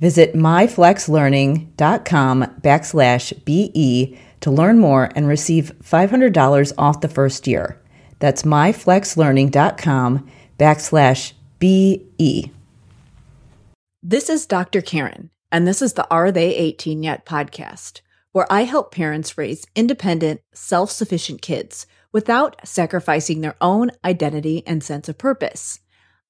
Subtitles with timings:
[0.00, 7.78] Visit myflexlearning.com backslash BE to learn more and receive $500 off the first year.
[8.18, 12.50] That's myflexlearning.com backslash BE.
[14.02, 14.80] This is Dr.
[14.80, 18.00] Karen, and this is the Are They 18 Yet podcast,
[18.32, 24.82] where I help parents raise independent, self sufficient kids without sacrificing their own identity and
[24.82, 25.80] sense of purpose.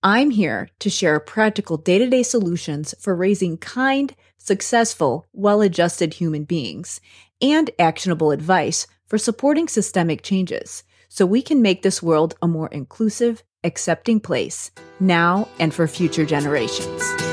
[0.03, 6.15] I'm here to share practical day to day solutions for raising kind, successful, well adjusted
[6.15, 7.03] human beings
[7.43, 12.69] and actionable advice for supporting systemic changes so we can make this world a more
[12.69, 14.71] inclusive, accepting place
[15.01, 17.30] now and for future generations.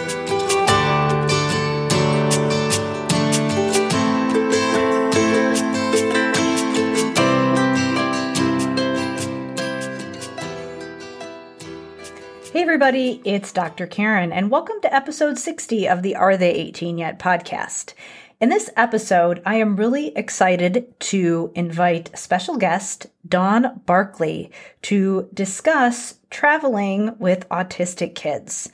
[12.57, 13.85] Hey, everybody, it's Dr.
[13.85, 17.93] Karen, and welcome to episode 60 of the Are They 18 Yet podcast.
[18.41, 24.49] In this episode, I am really excited to invite special guest Dawn Barclay
[24.81, 28.71] to discuss traveling with autistic kids.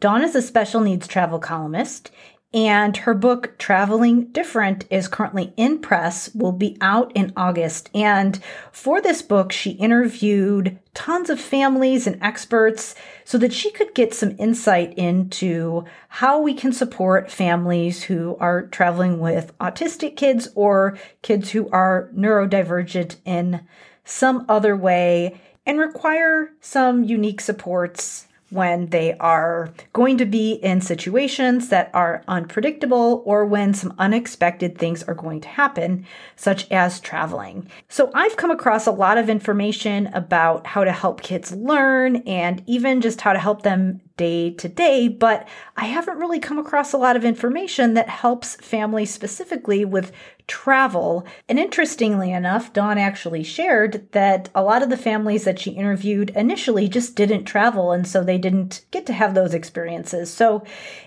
[0.00, 2.10] Dawn is a special needs travel columnist
[2.52, 7.90] and her book, Traveling Different, is currently in press, will be out in August.
[7.94, 8.40] And
[8.72, 12.96] for this book, she interviewed tons of families and experts
[13.30, 18.66] so that she could get some insight into how we can support families who are
[18.66, 23.60] traveling with autistic kids or kids who are neurodivergent in
[24.02, 30.80] some other way and require some unique supports when they are going to be in
[30.80, 36.04] situations that are unpredictable or when some unexpected things are going to happen,
[36.36, 37.68] such as traveling.
[37.88, 42.62] So, I've come across a lot of information about how to help kids learn and
[42.66, 45.48] even just how to help them day to day, but
[45.78, 50.12] I haven't really come across a lot of information that helps families specifically with
[50.46, 51.24] travel.
[51.48, 56.28] And interestingly enough, Dawn actually shared that a lot of the families that she interviewed
[56.36, 60.30] initially just didn't travel, and so they didn't get to have those experiences.
[60.30, 60.64] So,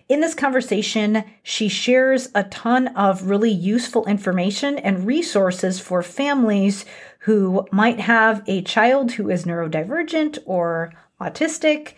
[0.09, 6.83] in this conversation, she shares a ton of really useful information and resources for families
[7.19, 10.91] who might have a child who is neurodivergent or
[11.21, 11.93] autistic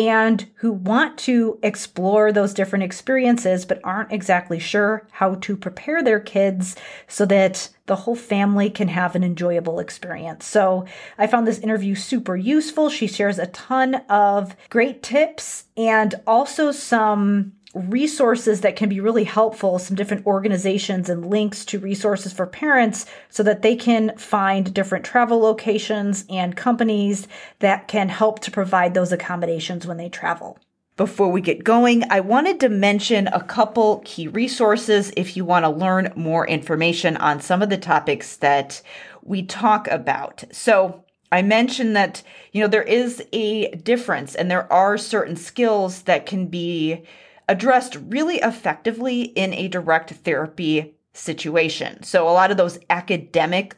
[0.00, 6.02] and who want to explore those different experiences but aren't exactly sure how to prepare
[6.02, 6.74] their kids
[7.06, 10.46] so that the whole family can have an enjoyable experience.
[10.46, 10.86] So
[11.18, 12.88] I found this interview super useful.
[12.88, 19.24] She shares a ton of great tips and also some resources that can be really
[19.24, 24.74] helpful, some different organizations and links to resources for parents so that they can find
[24.74, 27.28] different travel locations and companies
[27.60, 30.58] that can help to provide those accommodations when they travel.
[30.96, 35.64] Before we get going, I wanted to mention a couple key resources if you want
[35.64, 38.82] to learn more information on some of the topics that
[39.22, 40.44] we talk about.
[40.52, 46.02] So, I mentioned that, you know, there is a difference and there are certain skills
[46.02, 47.04] that can be
[47.50, 52.00] addressed really effectively in a direct therapy situation.
[52.04, 53.76] So, a lot of those academic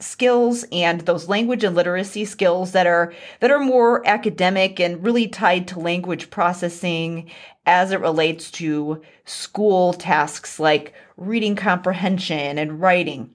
[0.00, 5.28] skills and those language and literacy skills that are that are more academic and really
[5.28, 7.30] tied to language processing
[7.66, 13.34] as it relates to school tasks like reading comprehension and writing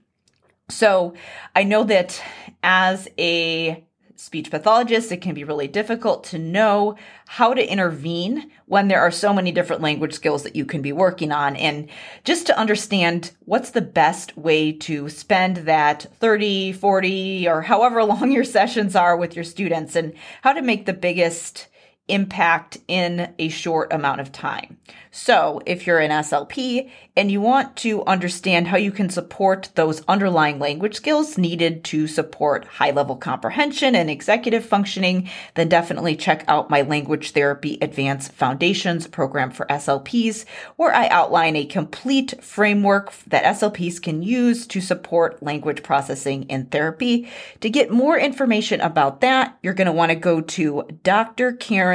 [0.69, 1.13] So
[1.55, 2.19] I know that
[2.63, 3.84] as a
[4.15, 6.95] speech pathologists, it can be really difficult to know
[7.27, 10.91] how to intervene when there are so many different language skills that you can be
[10.91, 11.55] working on.
[11.55, 11.89] And
[12.23, 18.31] just to understand what's the best way to spend that 30, 40, or however long
[18.31, 21.67] your sessions are with your students and how to make the biggest
[22.07, 24.77] impact in a short amount of time.
[25.17, 30.03] So, if you're an SLP and you want to understand how you can support those
[30.07, 36.43] underlying language skills needed to support high level comprehension and executive functioning, then definitely check
[36.49, 40.43] out my Language Therapy Advanced Foundations program for SLPs,
[40.75, 46.65] where I outline a complete framework that SLPs can use to support language processing in
[46.65, 47.29] therapy.
[47.61, 50.83] To get more information about that, you're going to want to go to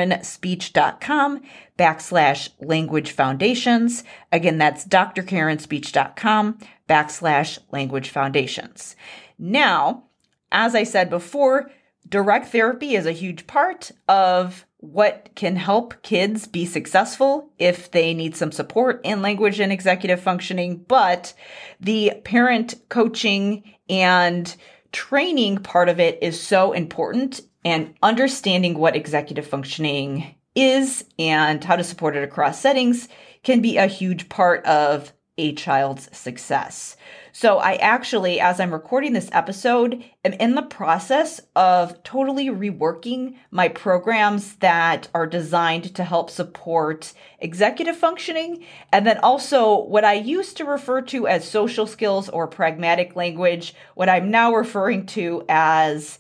[0.09, 1.43] drkarenspeech.com
[1.79, 4.05] backslash language foundations.
[4.33, 6.59] Again, that's drkarenspeech.com
[6.89, 8.97] backslash language foundations.
[9.39, 10.05] Now,
[10.53, 11.71] as I said before,
[12.09, 18.15] direct therapy is a huge part of what can help kids be successful if they
[18.15, 20.85] need some support in language and executive functioning.
[20.89, 21.35] But
[21.81, 24.55] the parent coaching and
[24.93, 31.77] training part of it is so important and understanding what executive functioning is and how
[31.77, 33.09] to support it across settings
[33.43, 36.97] can be a huge part of a child's success.
[37.33, 43.37] So I actually, as I'm recording this episode, am in the process of totally reworking
[43.51, 48.65] my programs that are designed to help support executive functioning.
[48.93, 53.75] And then also what I used to refer to as social skills or pragmatic language,
[53.95, 56.19] what I'm now referring to as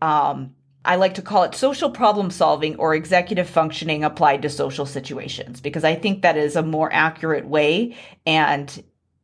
[0.00, 4.86] um, I like to call it social problem solving or executive functioning applied to social
[4.86, 7.96] situations because I think that is a more accurate way
[8.26, 8.82] and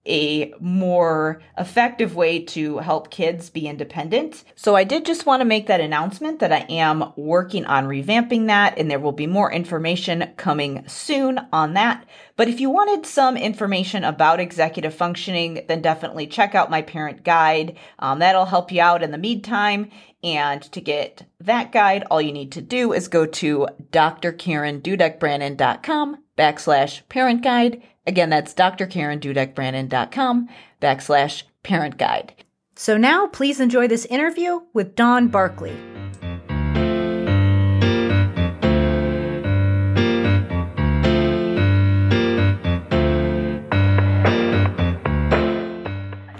[0.08, 4.43] a more effective way to help kids be independent.
[4.56, 8.46] So I did just want to make that announcement that I am working on revamping
[8.46, 12.06] that and there will be more information coming soon on that.
[12.37, 17.22] But if you wanted some information about executive functioning, then definitely check out my parent
[17.22, 17.76] guide.
[17.99, 19.90] Um, that'll help you out in the meantime.
[20.22, 27.08] And to get that guide, all you need to do is go to drkarendudekbrannon.com backslash
[27.08, 27.82] parent guide.
[28.06, 30.49] Again, that's drkarendudekbrannon.com
[30.81, 32.35] backslash parent guide.
[32.75, 35.98] So now please enjoy this interview with Dawn Barclay.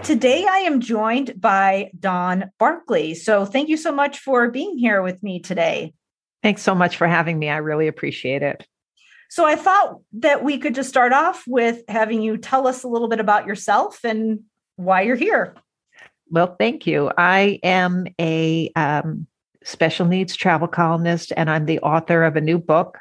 [0.09, 3.13] Today I am joined by Dawn Barclay.
[3.13, 5.93] So thank you so much for being here with me today.
[6.41, 7.47] Thanks so much for having me.
[7.47, 8.65] I really appreciate it.
[9.29, 12.87] So I thought that we could just start off with having you tell us a
[12.87, 14.39] little bit about yourself and
[14.77, 15.53] why you're here.
[16.31, 17.11] Well, thank you.
[17.15, 19.27] I am a um,
[19.63, 22.97] special needs travel columnist, and I'm the author of a new book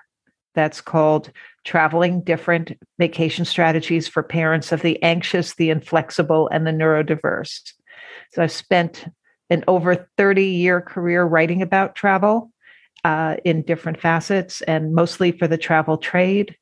[0.55, 1.33] that's called
[1.69, 7.75] Traveling Different Vacation Strategies for Parents of the Anxious, the Inflexible, and the Neurodiverse.
[8.33, 9.05] So I've spent
[9.51, 12.51] an over 30 year career writing about travel
[13.05, 16.57] uh, in different facets and mostly for the travel trade.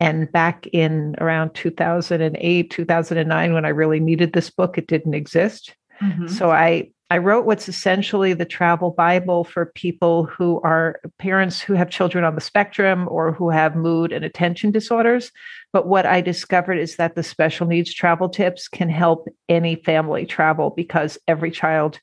[0.00, 5.76] And back in around 2008, 2009, when I really needed this book, it didn't exist.
[6.02, 6.26] Mm-hmm.
[6.26, 11.72] So I I wrote what's essentially the travel Bible for people who are parents who
[11.72, 15.32] have children on the spectrum or who have mood and attention disorders.
[15.72, 20.26] But what I discovered is that the special needs travel tips can help any family
[20.26, 21.98] travel because every child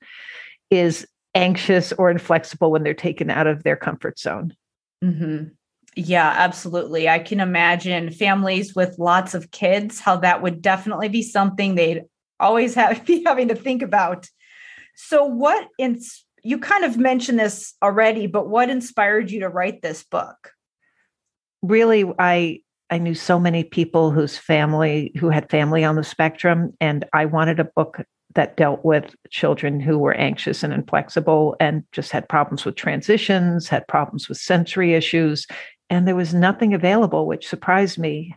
[0.71, 4.55] is anxious or inflexible when they're taken out of their comfort zone.
[5.03, 5.49] Mm-hmm.
[5.95, 7.07] Yeah, absolutely.
[7.07, 12.03] I can imagine families with lots of kids, how that would definitely be something they'd
[12.39, 14.27] always have be having to think about.
[14.95, 15.99] So, what in
[16.43, 20.51] you kind of mentioned this already, but what inspired you to write this book?
[21.61, 26.73] Really, I I knew so many people whose family who had family on the spectrum,
[26.79, 28.01] and I wanted a book
[28.35, 33.67] that dealt with children who were anxious and inflexible and just had problems with transitions,
[33.67, 35.47] had problems with sensory issues.
[35.89, 38.35] And there was nothing available, which surprised me.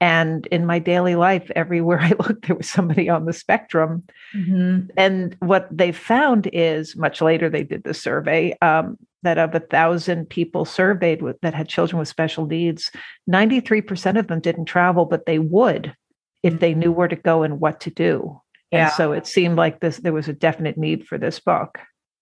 [0.00, 4.04] And in my daily life, everywhere I looked, there was somebody on the spectrum.
[4.34, 4.90] Mm-hmm.
[4.96, 9.60] And what they found is much later, they did the survey um, that of a
[9.60, 12.90] thousand people surveyed with, that had children with special needs,
[13.30, 15.94] 93% of them didn't travel, but they would
[16.42, 18.40] if they knew where to go and what to do.
[18.70, 18.86] Yeah.
[18.86, 21.78] And so it seemed like this there was a definite need for this book.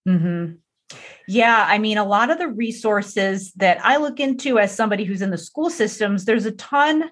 [0.07, 0.55] Mm-hmm.
[1.27, 5.21] Yeah, I mean, a lot of the resources that I look into as somebody who's
[5.21, 7.11] in the school systems, there's a ton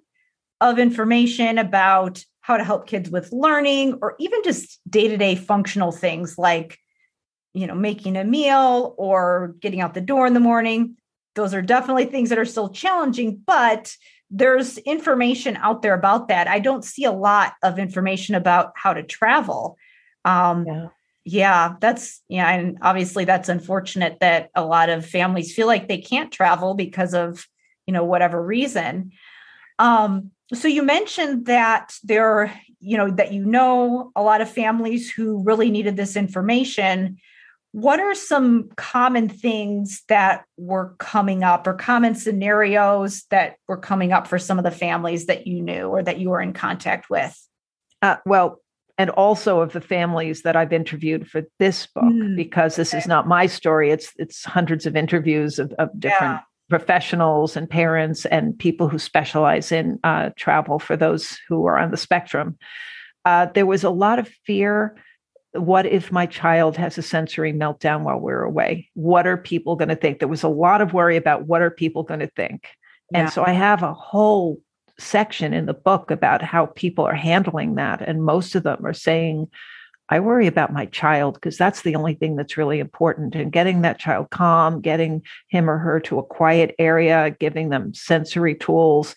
[0.61, 6.37] of information about how to help kids with learning or even just day-to-day functional things
[6.37, 6.77] like
[7.53, 10.95] you know making a meal or getting out the door in the morning.
[11.35, 13.95] Those are definitely things that are still challenging but
[14.29, 16.47] there's information out there about that.
[16.47, 19.77] I don't see a lot of information about how to travel.
[20.25, 20.87] Um, yeah.
[21.23, 25.99] yeah that's yeah and obviously that's unfortunate that a lot of families feel like they
[25.99, 27.45] can't travel because of
[27.85, 29.11] you know whatever reason.
[29.79, 35.09] Um, so you mentioned that there you know that you know a lot of families
[35.09, 37.17] who really needed this information
[37.73, 44.11] what are some common things that were coming up or common scenarios that were coming
[44.11, 47.09] up for some of the families that you knew or that you were in contact
[47.09, 47.37] with
[48.01, 48.61] uh, well
[48.97, 52.97] and also of the families that I've interviewed for this book, mm, because this okay.
[52.97, 53.91] is not my story.
[53.91, 59.71] It's it's hundreds of interviews of, of different professionals and parents and people who specialize
[59.71, 62.57] in uh, travel for those who are on the spectrum.
[63.25, 64.95] Uh, there was a lot of fear.
[65.53, 68.89] What if my child has a sensory meltdown while we're away?
[68.93, 70.19] What are people going to think?
[70.19, 72.67] There was a lot of worry about what are people going to think.
[73.11, 73.21] Yeah.
[73.21, 74.59] And so I have a whole
[74.99, 78.01] section in the book about how people are handling that.
[78.01, 79.47] And most of them are saying,
[80.09, 83.35] I worry about my child because that's the only thing that's really important.
[83.35, 87.93] And getting that child calm, getting him or her to a quiet area, giving them
[87.93, 89.15] sensory tools,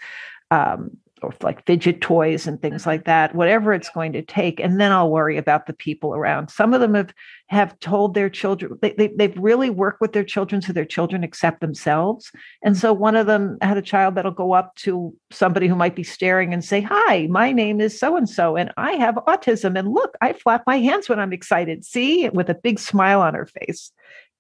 [0.51, 0.91] um,
[1.23, 2.91] or like fidget toys and things mm-hmm.
[2.91, 4.61] like that, whatever it's going to take.
[4.61, 6.51] And then I'll worry about the people around.
[6.51, 7.13] Some of them have
[7.49, 11.25] have told their children they, they, they've really worked with their children so their children
[11.25, 12.31] accept themselves.
[12.63, 12.81] And mm-hmm.
[12.81, 16.05] so one of them had a child that'll go up to somebody who might be
[16.05, 19.79] staring and say, Hi, my name is so and so, and I have autism.
[19.79, 21.85] And look, I flap my hands when I'm excited.
[21.85, 23.93] See, with a big smile on her face.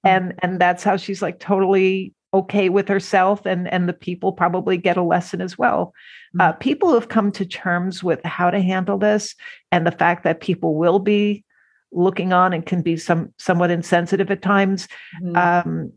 [0.04, 0.08] Mm-hmm.
[0.08, 4.76] And and that's how she's like totally okay with herself and and the people probably
[4.76, 5.92] get a lesson as well
[6.38, 6.58] uh, mm-hmm.
[6.58, 9.34] people have come to terms with how to handle this
[9.72, 11.44] and the fact that people will be
[11.92, 14.87] looking on and can be some somewhat insensitive at times
[15.22, 15.37] mm-hmm.
[15.37, 15.92] um,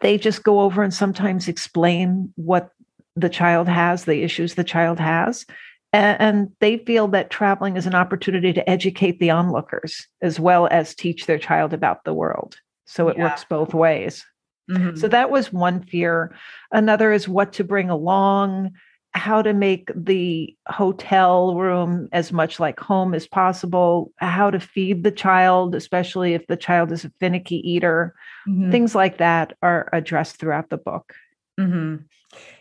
[0.00, 2.70] they just go over and sometimes explain what
[3.16, 5.44] the child has the issues the child has
[5.92, 10.68] and, and they feel that traveling is an opportunity to educate the onlookers as well
[10.70, 13.24] as teach their child about the world so it yeah.
[13.24, 14.24] works both ways
[14.70, 14.96] Mm-hmm.
[14.96, 16.34] So that was one fear.
[16.72, 18.72] Another is what to bring along,
[19.12, 25.04] how to make the hotel room as much like home as possible, how to feed
[25.04, 28.14] the child, especially if the child is a finicky eater.
[28.48, 28.70] Mm-hmm.
[28.70, 31.14] Things like that are addressed throughout the book.
[31.60, 32.04] Mm-hmm.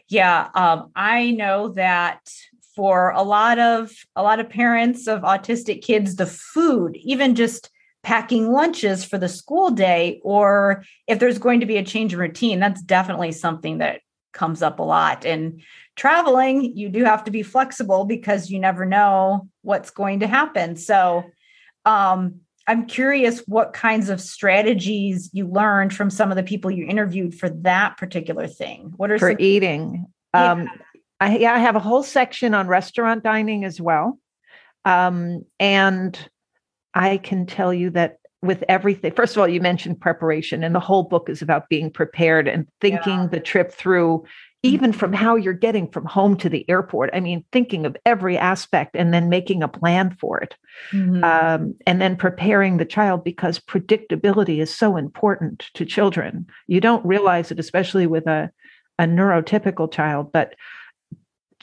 [0.10, 2.20] Yeah, um, I know that
[2.76, 7.70] for a lot of a lot of parents of autistic kids, the food, even just
[8.04, 12.20] packing lunches for the school day or if there's going to be a change in
[12.20, 14.02] routine that's definitely something that
[14.34, 15.26] comes up a lot.
[15.26, 15.62] And
[15.96, 20.76] traveling you do have to be flexible because you never know what's going to happen.
[20.76, 21.24] So
[21.86, 26.86] um, i'm curious what kinds of strategies you learned from some of the people you
[26.86, 28.94] interviewed for that particular thing.
[28.96, 30.06] What are for some- eating.
[30.34, 30.52] Yeah.
[30.52, 30.70] um,
[31.20, 34.20] I, yeah, I have a whole section on restaurant dining as well.
[34.84, 36.18] Um, and
[36.94, 40.80] I can tell you that with everything, first of all, you mentioned preparation, and the
[40.80, 43.28] whole book is about being prepared and thinking yeah.
[43.28, 44.26] the trip through,
[44.64, 45.24] even from mm-hmm.
[45.24, 47.10] how you're getting from home to the airport.
[47.14, 50.56] I mean, thinking of every aspect and then making a plan for it.
[50.92, 51.24] Mm-hmm.
[51.24, 56.46] Um, and then preparing the child because predictability is so important to children.
[56.68, 58.52] You don't realize it, especially with a,
[59.00, 60.54] a neurotypical child, but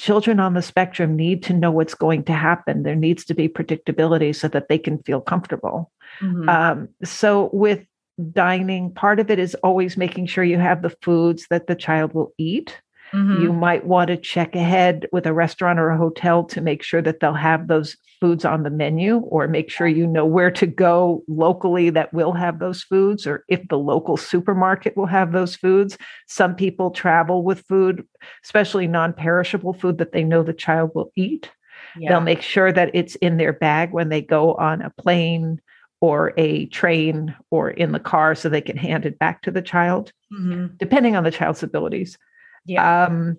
[0.00, 2.82] children on the spectrum need to know what's going to happen.
[2.82, 5.92] There needs to be predictability so that they can feel comfortable.
[6.20, 6.48] Mm-hmm.
[6.48, 7.84] Um, so, with
[8.32, 12.14] dining, part of it is always making sure you have the foods that the child
[12.14, 12.80] will eat.
[13.12, 13.42] Mm-hmm.
[13.42, 17.02] You might want to check ahead with a restaurant or a hotel to make sure
[17.02, 20.66] that they'll have those foods on the menu or make sure you know where to
[20.66, 25.56] go locally that will have those foods or if the local supermarket will have those
[25.56, 25.96] foods.
[26.28, 28.06] Some people travel with food,
[28.44, 31.50] especially non perishable food that they know the child will eat.
[31.96, 32.10] Yeah.
[32.10, 35.60] They'll make sure that it's in their bag when they go on a plane
[36.00, 39.62] or a train or in the car so they can hand it back to the
[39.62, 40.74] child, mm-hmm.
[40.76, 42.16] depending on the child's abilities.
[42.64, 43.04] Yeah.
[43.06, 43.38] Um,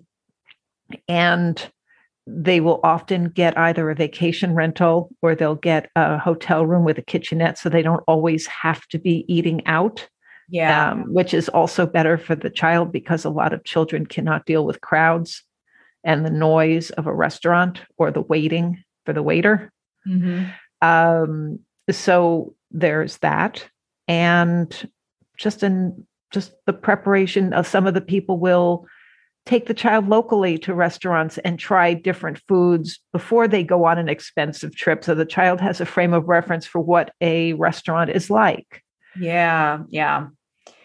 [1.08, 1.70] and
[2.26, 6.98] they will often get either a vacation rental or they'll get a hotel room with
[6.98, 10.08] a kitchenette so they don't always have to be eating out.
[10.48, 10.90] Yeah.
[10.90, 14.66] Um, which is also better for the child because a lot of children cannot deal
[14.66, 15.42] with crowds
[16.04, 19.72] and the noise of a restaurant or the waiting for the waiter.
[20.06, 20.44] Mm-hmm.
[20.86, 21.60] Um,
[21.90, 23.66] so there's that.
[24.08, 24.90] And
[25.38, 28.86] just in just the preparation of some of the people will
[29.44, 34.08] take the child locally to restaurants and try different foods before they go on an
[34.08, 38.30] expensive trip so the child has a frame of reference for what a restaurant is
[38.30, 38.82] like.
[39.18, 40.28] Yeah, yeah.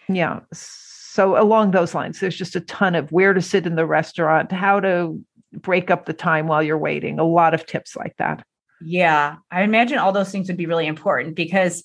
[0.08, 0.40] Yeah.
[0.52, 4.52] So along those lines, there's just a ton of where to sit in the restaurant,
[4.52, 5.20] how to
[5.52, 8.44] break up the time while you're waiting, a lot of tips like that.
[8.80, 11.84] Yeah, I imagine all those things would be really important because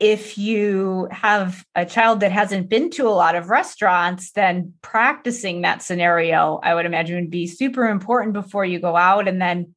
[0.00, 5.60] if you have a child that hasn't been to a lot of restaurants, then practicing
[5.60, 9.28] that scenario, I would imagine, would be super important before you go out.
[9.28, 9.74] And then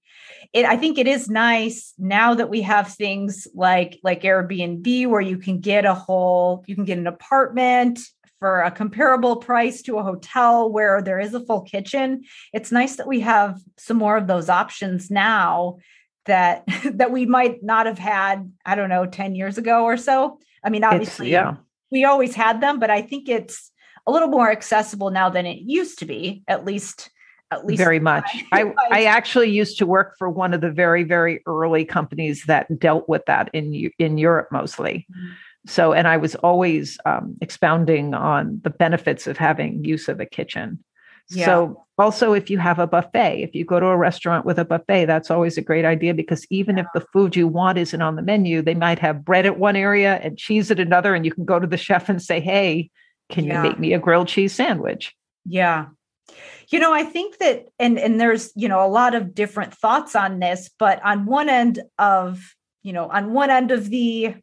[0.54, 5.22] it, I think it is nice now that we have things like like Airbnb where
[5.22, 8.00] you can get a whole, you can get an apartment
[8.40, 12.24] for a comparable price to a hotel where there is a full kitchen.
[12.54, 15.80] It's nice that we have some more of those options now
[16.26, 16.64] that
[16.94, 20.40] that we might not have had i don't know 10 years ago or so.
[20.64, 21.56] I mean obviously it's, yeah.
[21.92, 23.72] we always had them but i think it's
[24.08, 27.10] a little more accessible now than it used to be at least
[27.52, 28.30] at least very much.
[28.54, 32.80] i i actually used to work for one of the very very early companies that
[32.80, 35.06] dealt with that in in europe mostly.
[35.12, 35.34] Mm-hmm.
[35.68, 40.26] so and i was always um, expounding on the benefits of having use of a
[40.26, 40.84] kitchen
[41.30, 41.46] yeah.
[41.46, 44.66] So, also, if you have a buffet, if you go to a restaurant with a
[44.66, 48.16] buffet, that's always a great idea because even if the food you want isn't on
[48.16, 51.14] the menu, they might have bread at one area and cheese at another.
[51.14, 52.90] And you can go to the chef and say, Hey,
[53.30, 53.58] can yeah.
[53.62, 55.14] you make me a grilled cheese sandwich?
[55.46, 55.88] Yeah.
[56.70, 60.16] You know, I think that, and and there's you know a lot of different thoughts
[60.16, 62.42] on this, but on one end of
[62.82, 64.36] you know on one end of the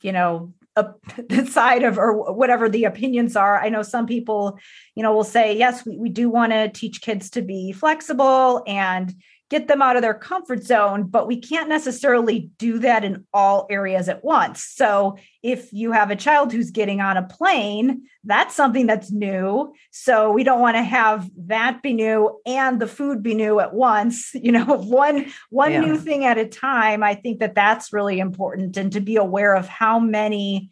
[0.00, 0.54] you know
[1.28, 3.60] the side of or whatever the opinions are.
[3.60, 4.58] I know some people
[4.94, 8.62] you know will say yes we, we do want to teach kids to be flexible
[8.66, 9.14] and
[9.50, 13.66] get them out of their comfort zone, but we can't necessarily do that in all
[13.70, 14.62] areas at once.
[14.62, 19.72] So, if you have a child who's getting on a plane, that's something that's new.
[19.90, 23.74] So, we don't want to have that be new and the food be new at
[23.74, 25.80] once, you know, one one yeah.
[25.80, 27.02] new thing at a time.
[27.02, 30.70] I think that that's really important and to be aware of how many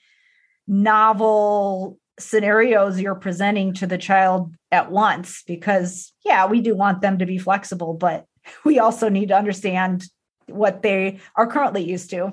[0.68, 7.19] novel scenarios you're presenting to the child at once because yeah, we do want them
[7.19, 8.26] to be flexible, but
[8.65, 10.04] we also need to understand
[10.49, 12.32] what they are currently used to.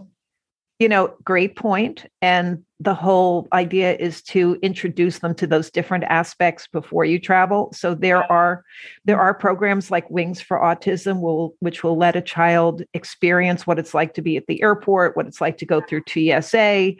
[0.79, 2.05] You know, great point.
[2.21, 7.71] And the whole idea is to introduce them to those different aspects before you travel.
[7.73, 8.63] So there are
[9.05, 13.79] there are programs like Wings for Autism will which will let a child experience what
[13.79, 16.93] it's like to be at the airport, what it's like to go through TSA,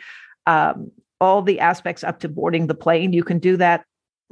[0.46, 3.12] um, all the aspects up to boarding the plane.
[3.12, 3.86] You can do that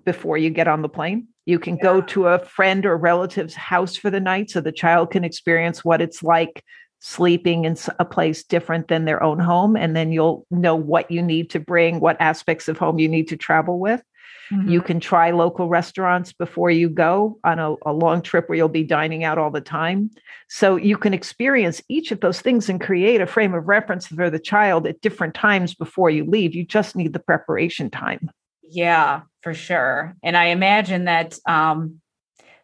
[0.06, 1.28] before you get on the plane.
[1.46, 1.84] You can yeah.
[1.84, 5.84] go to a friend or relative's house for the night so the child can experience
[5.84, 6.64] what it's like
[7.00, 9.76] sleeping in a place different than their own home.
[9.76, 13.28] And then you'll know what you need to bring, what aspects of home you need
[13.30, 14.04] to travel with.
[14.52, 14.70] Mm-hmm.
[14.70, 18.68] You can try local restaurants before you go on a, a, long trip where you'll
[18.68, 20.12] be dining out all the time.
[20.50, 24.30] So you can experience each of those things and create a frame of reference for
[24.30, 26.54] the child at different times before you leave.
[26.54, 28.30] You just need the preparation time.
[28.70, 30.16] Yeah, for sure.
[30.24, 32.02] And I imagine that um,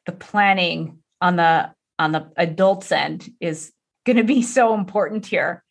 [0.05, 3.71] the planning on the on the adults end is
[4.05, 5.63] going to be so important here.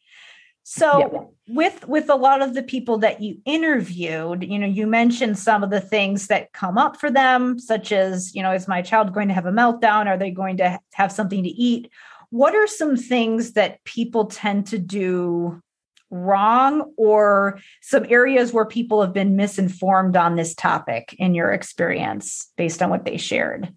[0.64, 1.54] So yeah.
[1.54, 5.62] with with a lot of the people that you interviewed, you know, you mentioned some
[5.62, 9.14] of the things that come up for them, such as, you know, is my child
[9.14, 10.06] going to have a meltdown?
[10.06, 11.88] Are they going to have something to eat?
[12.30, 15.62] What are some things that people tend to do
[16.10, 22.50] wrong or some areas where people have been misinformed on this topic in your experience
[22.56, 23.72] based on what they shared?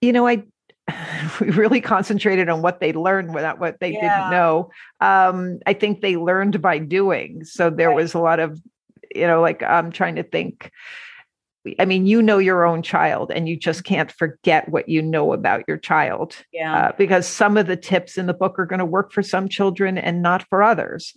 [0.00, 0.44] You know, I
[1.40, 4.00] we really concentrated on what they learned without what they yeah.
[4.00, 4.70] didn't know.
[5.00, 7.44] Um, I think they learned by doing.
[7.44, 7.96] So there right.
[7.96, 8.60] was a lot of,
[9.14, 10.70] you know, like I'm trying to think
[11.78, 15.32] I mean, you know your own child, and you just can't forget what you know
[15.32, 16.36] about your child.
[16.52, 16.88] Yeah.
[16.88, 19.48] Uh, because some of the tips in the book are going to work for some
[19.48, 21.14] children and not for others.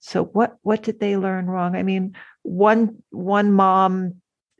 [0.00, 1.74] So what what did they learn wrong?
[1.74, 4.14] I mean, one one mom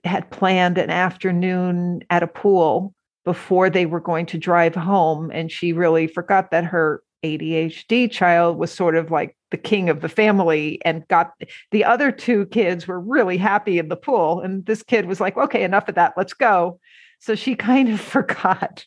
[0.04, 5.52] had planned an afternoon at a pool before they were going to drive home, and
[5.52, 10.08] she really forgot that her ADHD child was sort of like the king of the
[10.08, 11.32] family and got
[11.70, 14.40] the other two kids were really happy in the pool.
[14.40, 16.80] And this kid was like, okay, enough of that, let's go.
[17.20, 18.84] So she kind of forgot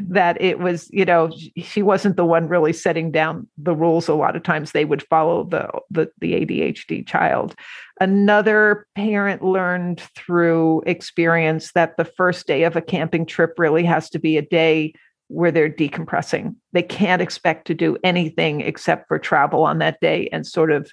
[0.00, 4.06] that it was, you know, she wasn't the one really setting down the rules.
[4.06, 7.56] A lot of times they would follow the, the, the ADHD child.
[8.00, 14.08] Another parent learned through experience that the first day of a camping trip really has
[14.10, 14.94] to be a day
[15.28, 16.54] where they're decompressing.
[16.72, 20.90] They can't expect to do anything except for travel on that day and sort of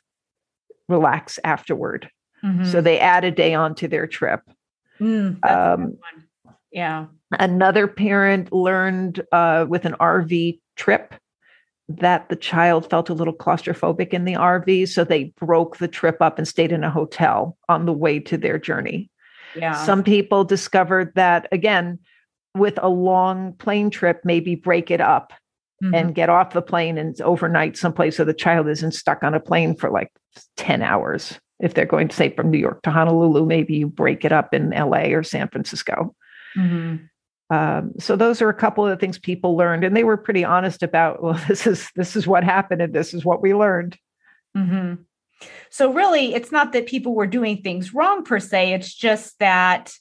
[0.88, 2.10] relax afterward.
[2.44, 2.65] Mm-hmm.
[2.65, 4.41] So they add a day onto their trip.
[5.00, 5.98] Mm, um,
[6.72, 7.08] yeah.
[7.39, 11.15] Another parent learned uh, with an RV trip
[11.88, 14.88] that the child felt a little claustrophobic in the RV.
[14.89, 18.38] So they broke the trip up and stayed in a hotel on the way to
[18.38, 19.10] their journey.
[19.56, 19.74] Yeah.
[19.86, 22.00] Some people discovered that, again,
[22.56, 25.34] with a long plane trip, maybe break it up
[25.82, 25.94] mm-hmm.
[25.94, 29.40] and get off the plane and overnight someplace so the child isn't stuck on a
[29.40, 30.12] plane for like
[30.58, 31.40] 10 hours.
[31.60, 34.54] If they're going to say from New York to Honolulu, maybe you break it up
[34.54, 36.16] in LA or San Francisco.
[36.58, 37.06] Mm-hmm.
[37.52, 40.46] Um, so those are a couple of the things people learned, and they were pretty
[40.46, 41.22] honest about.
[41.22, 43.98] Well, this is this is what happened, and this is what we learned.
[44.58, 45.04] Mm-hmm.
[45.70, 48.74] So really, it's not that people were doing things wrong per se.
[48.74, 49.94] It's just that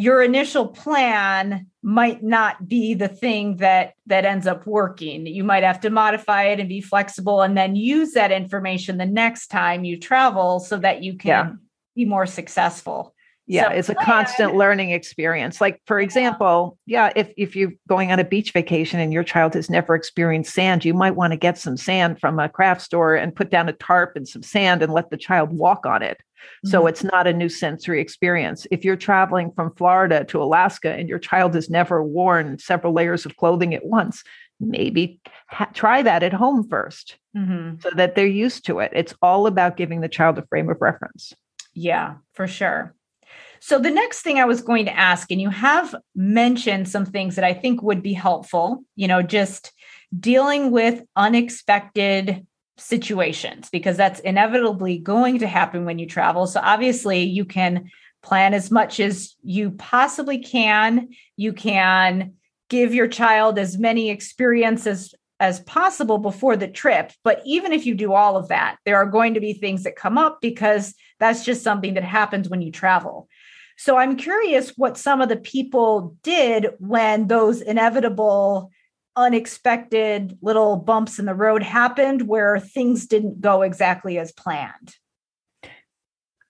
[0.00, 5.62] your initial plan might not be the thing that that ends up working you might
[5.62, 9.84] have to modify it and be flexible and then use that information the next time
[9.84, 11.52] you travel so that you can yeah.
[11.94, 13.14] be more successful
[13.50, 15.60] yeah so, it's a constant learning experience.
[15.60, 19.54] Like for example yeah if if you're going on a beach vacation and your child
[19.54, 23.14] has never experienced sand you might want to get some sand from a craft store
[23.16, 26.18] and put down a tarp and some sand and let the child walk on it.
[26.64, 26.88] So mm-hmm.
[26.88, 28.66] it's not a new sensory experience.
[28.70, 33.26] If you're traveling from florida to alaska and your child has never worn several layers
[33.26, 34.22] of clothing at once
[34.60, 37.80] maybe ha- try that at home 1st mm-hmm.
[37.80, 38.92] so that they're used to it.
[38.94, 41.32] It's all about giving the child a frame of reference.
[41.72, 42.94] Yeah for sure
[43.62, 47.36] so, the next thing I was going to ask, and you have mentioned some things
[47.36, 49.72] that I think would be helpful, you know, just
[50.18, 52.46] dealing with unexpected
[52.78, 56.46] situations, because that's inevitably going to happen when you travel.
[56.46, 57.90] So, obviously, you can
[58.22, 61.08] plan as much as you possibly can.
[61.36, 62.34] You can
[62.70, 67.12] give your child as many experiences as possible before the trip.
[67.24, 69.96] But even if you do all of that, there are going to be things that
[69.96, 73.28] come up because that's just something that happens when you travel.
[73.80, 78.70] So I'm curious what some of the people did when those inevitable,
[79.16, 84.96] unexpected little bumps in the road happened where things didn't go exactly as planned.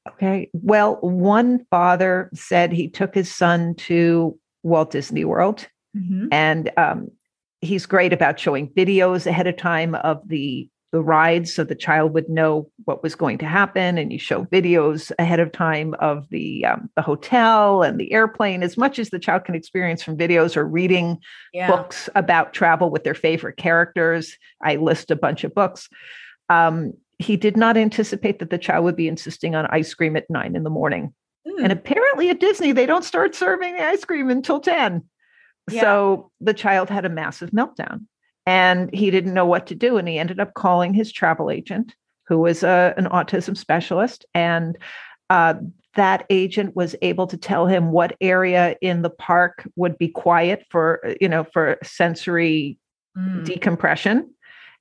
[0.09, 0.51] Okay.
[0.53, 5.69] Well, one father said he took his son to Walt Disney World.
[5.97, 6.27] Mm-hmm.
[6.33, 7.13] And um,
[7.61, 12.13] he's great about showing videos ahead of time of the the rides so the child
[12.15, 16.29] would know what was going to happen and you show videos ahead of time of
[16.31, 20.17] the um, the hotel and the airplane as much as the child can experience from
[20.17, 21.19] videos or reading
[21.53, 21.69] yeah.
[21.69, 25.89] books about travel with their favorite characters i list a bunch of books
[26.49, 30.29] um, he did not anticipate that the child would be insisting on ice cream at
[30.29, 31.15] nine in the morning
[31.47, 31.63] mm.
[31.63, 35.05] and apparently at disney they don't start serving the ice cream until 10
[35.71, 35.81] yeah.
[35.81, 38.07] so the child had a massive meltdown
[38.47, 39.97] and he didn't know what to do.
[39.97, 41.95] And he ended up calling his travel agent,
[42.27, 44.25] who was a, uh, an autism specialist.
[44.35, 44.77] And
[45.29, 45.55] uh,
[45.95, 50.65] that agent was able to tell him what area in the park would be quiet
[50.71, 52.79] for, you know, for sensory
[53.17, 53.45] mm.
[53.45, 54.33] decompression.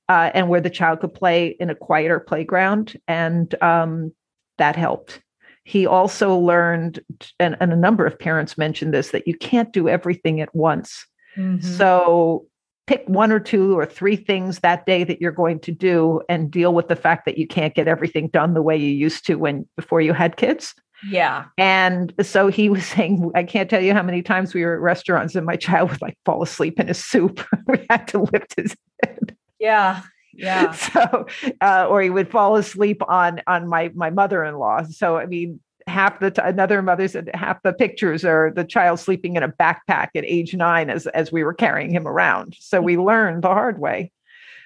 [0.08, 2.98] Uh, and where the child could play in a quieter playground.
[3.06, 4.12] And um,
[4.58, 5.20] that helped.
[5.62, 6.98] He also learned,
[7.38, 11.06] and, and, a number of parents mentioned this, that you can't do everything at once.
[11.36, 11.64] Mm-hmm.
[11.64, 12.46] So
[12.90, 16.50] pick one or two or three things that day that you're going to do and
[16.50, 19.36] deal with the fact that you can't get everything done the way you used to
[19.36, 20.74] when before you had kids.
[21.08, 21.44] Yeah.
[21.56, 24.80] And so he was saying, I can't tell you how many times we were at
[24.80, 27.40] restaurants and my child would like fall asleep in his soup.
[27.68, 28.74] we had to lift his
[29.04, 29.36] head.
[29.60, 30.02] Yeah.
[30.34, 30.72] Yeah.
[30.92, 31.26] So,
[31.60, 34.82] uh, or he would fall asleep on on my my mother in law.
[34.82, 39.00] So, I mean, half the t- another mother said half the pictures are the child
[39.00, 42.56] sleeping in a backpack at age nine as as we were carrying him around.
[42.58, 44.12] So we learned the hard way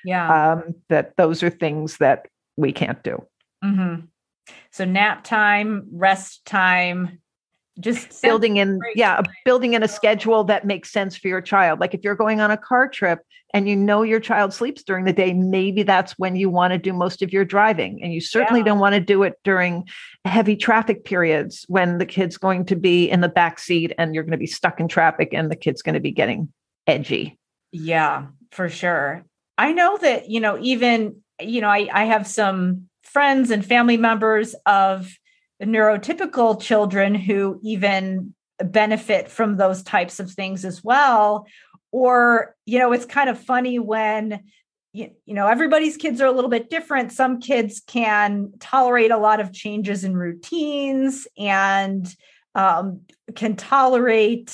[0.05, 0.53] yeah.
[0.53, 3.25] um, that those are things that we can't do.
[3.65, 4.05] Mm-hmm.
[4.71, 7.19] so nap time rest time
[7.81, 11.81] just building in yeah building in a schedule that makes sense for your child.
[11.81, 13.21] Like if you're going on a car trip
[13.55, 16.79] and you know your child sleeps during the day maybe that's when you want to
[16.79, 18.65] do most of your driving and you certainly yeah.
[18.65, 19.89] don't want to do it during
[20.27, 24.25] heavy traffic periods when the kid's going to be in the back seat and you're
[24.25, 26.53] going to be stuck in traffic and the kid's going to be getting
[26.87, 27.39] edgy
[27.73, 29.25] yeah for sure
[29.57, 33.97] i know that you know even you know i, I have some friends and family
[33.97, 35.17] members of
[35.63, 41.47] neurotypical children who even benefit from those types of things as well
[41.95, 44.41] or you know it's kind of funny when
[44.93, 47.13] you, you know everybody's kids are a little bit different.
[47.13, 52.13] Some kids can tolerate a lot of changes in routines and
[52.57, 53.03] um,
[53.37, 54.53] can tolerate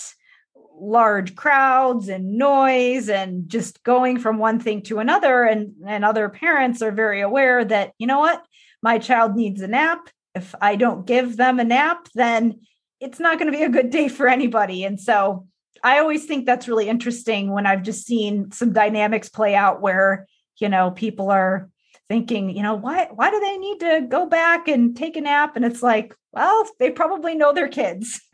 [0.78, 5.44] large crowds and noise and just going from one thing to another.
[5.44, 8.44] And and other parents are very aware that you know what?
[8.82, 10.10] My child needs a nap.
[10.34, 12.60] If I don't give them a nap, then
[13.00, 14.84] it's not going to be a good day for anybody.
[14.84, 15.46] And so
[15.82, 20.26] I always think that's really interesting when I've just seen some dynamics play out where,
[20.58, 21.68] you know, people are
[22.08, 25.56] thinking, you know, why why do they need to go back and take a nap?
[25.56, 28.20] And it's like, well, they probably know their kids.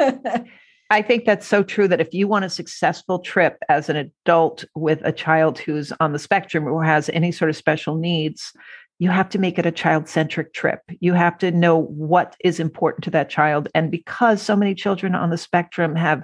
[0.91, 4.65] I think that's so true that if you want a successful trip as an adult
[4.75, 8.53] with a child who's on the spectrum or has any sort of special needs,
[8.99, 10.81] you have to make it a child centric trip.
[11.01, 13.69] You have to know what is important to that child.
[13.75, 16.23] And because so many children on the spectrum have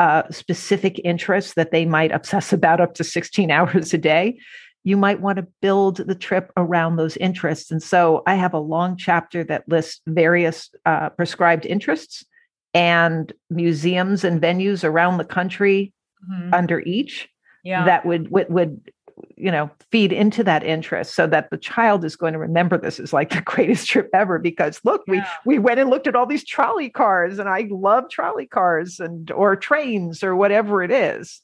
[0.00, 4.38] uh, specific interests that they might obsess about up to 16 hours a day,
[4.84, 7.70] you might want to build the trip around those interests.
[7.70, 12.24] And so I have a long chapter that lists various uh, prescribed interests
[12.74, 15.92] and museums and venues around the country
[16.30, 16.54] mm-hmm.
[16.54, 17.28] under each
[17.64, 17.84] yeah.
[17.84, 18.90] that would, would would
[19.36, 22.98] you know feed into that interest so that the child is going to remember this
[22.98, 25.26] is like the greatest trip ever because look yeah.
[25.44, 29.00] we we went and looked at all these trolley cars and i love trolley cars
[29.00, 31.42] and or trains or whatever it is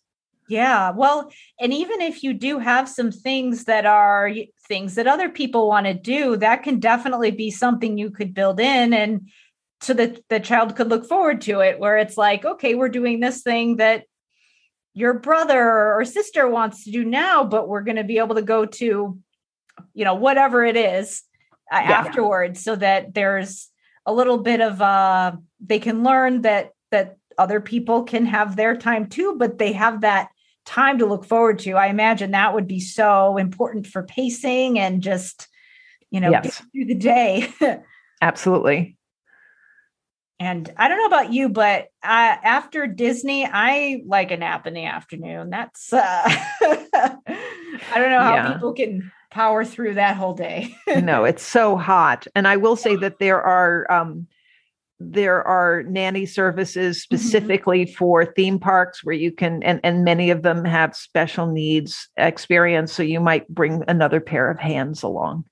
[0.49, 4.31] yeah well and even if you do have some things that are
[4.69, 8.61] things that other people want to do that can definitely be something you could build
[8.61, 9.29] in and
[9.81, 13.21] so that the child could look forward to it where it's like okay we're doing
[13.21, 14.05] this thing that
[14.94, 18.42] your brother or sister wants to do now but we're going to be able to
[18.42, 19.18] go to
[19.92, 21.22] you know whatever it is
[21.72, 21.92] uh, yeah.
[21.92, 23.68] afterwards so that there's
[24.07, 28.76] a little bit of uh they can learn that that other people can have their
[28.76, 30.28] time too but they have that
[30.64, 35.02] time to look forward to i imagine that would be so important for pacing and
[35.02, 35.48] just
[36.11, 36.62] you know yes.
[36.72, 37.52] through the day
[38.22, 38.93] absolutely
[40.44, 44.74] and I don't know about you, but uh, after Disney, I like a nap in
[44.74, 45.48] the afternoon.
[45.48, 47.18] That's uh, I
[47.94, 48.52] don't know how yeah.
[48.52, 50.76] people can power through that whole day.
[50.87, 54.26] no, it's so hot, and I will say that there are um,
[55.00, 57.16] there are nanny services mm-hmm.
[57.16, 57.94] specifically mm-hmm.
[57.94, 62.92] for theme parks where you can and and many of them have special needs experience,
[62.92, 65.46] so you might bring another pair of hands along.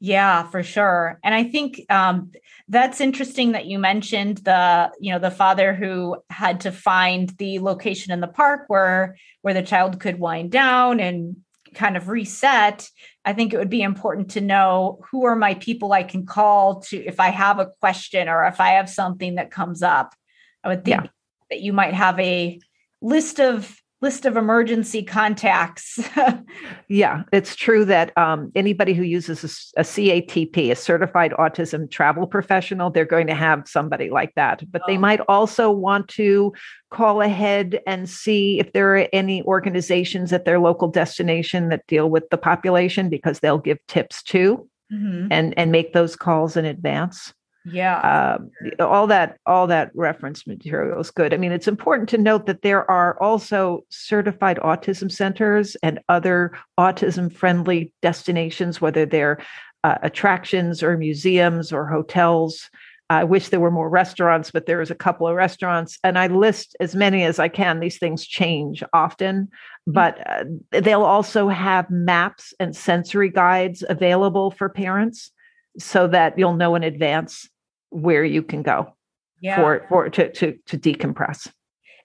[0.00, 1.18] Yeah, for sure.
[1.24, 2.30] And I think um,
[2.68, 7.58] that's interesting that you mentioned the, you know, the father who had to find the
[7.58, 11.36] location in the park where where the child could wind down and
[11.74, 12.88] kind of reset.
[13.24, 16.80] I think it would be important to know who are my people I can call
[16.82, 20.14] to if I have a question or if I have something that comes up.
[20.62, 21.10] I would think yeah.
[21.50, 22.60] that you might have a
[23.00, 25.98] list of list of emergency contacts.
[26.88, 32.26] yeah, it's true that um, anybody who uses a, a, CATP, a certified autism travel
[32.26, 34.62] professional, they're going to have somebody like that.
[34.70, 34.84] But oh.
[34.86, 36.52] they might also want to
[36.90, 42.08] call ahead and see if there are any organizations at their local destination that deal
[42.08, 45.26] with the population because they'll give tips too mm-hmm.
[45.30, 47.34] and, and make those calls in advance
[47.70, 47.98] yeah.
[47.98, 51.34] Uh, all that all that reference material is good.
[51.34, 56.52] I mean it's important to note that there are also certified autism centers and other
[56.78, 59.38] autism friendly destinations whether they're
[59.84, 62.68] uh, attractions or museums or hotels.
[63.10, 66.76] I wish there were more restaurants but there's a couple of restaurants and i list
[66.80, 67.80] as many as i can.
[67.80, 69.92] These things change often mm-hmm.
[69.92, 70.44] but uh,
[70.80, 75.30] they'll also have maps and sensory guides available for parents
[75.78, 77.48] so that you'll know in advance
[77.90, 78.92] where you can go
[79.40, 79.56] yeah.
[79.56, 81.50] for for to to to decompress.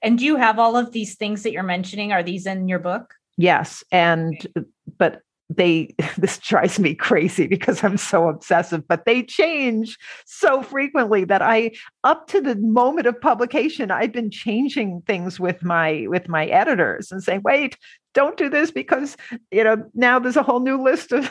[0.01, 2.11] And do you have all of these things that you're mentioning?
[2.11, 3.13] Are these in your book?
[3.37, 4.67] Yes, and okay.
[4.97, 11.23] but they this drives me crazy because I'm so obsessive, but they change so frequently
[11.25, 11.71] that I
[12.03, 17.11] up to the moment of publication, I've been changing things with my with my editors
[17.11, 17.77] and saying, wait,
[18.13, 19.17] don't do this because
[19.51, 21.29] you know now there's a whole new list of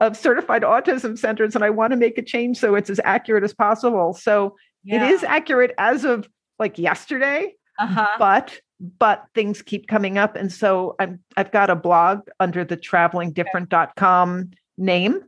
[0.00, 3.44] of certified autism centers and I want to make a change so it's as accurate
[3.44, 4.14] as possible.
[4.14, 5.04] So yeah.
[5.04, 8.08] it is accurate as of like yesterday, uh-huh.
[8.18, 8.58] but
[8.98, 14.50] but things keep coming up and so I'm I've got a blog under the travelingdifferent.com
[14.76, 15.20] name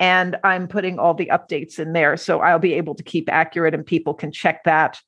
[0.00, 3.74] and I'm putting all the updates in there so I'll be able to keep accurate
[3.74, 4.98] and people can check that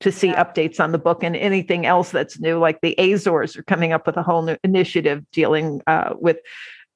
[0.00, 0.44] to see yeah.
[0.44, 4.06] updates on the book and anything else that's new like the azores are coming up
[4.06, 6.38] with a whole new initiative dealing uh, with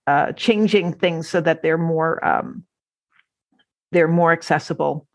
[0.06, 2.64] uh, changing things so that they're more um,
[3.92, 5.06] they're more accessible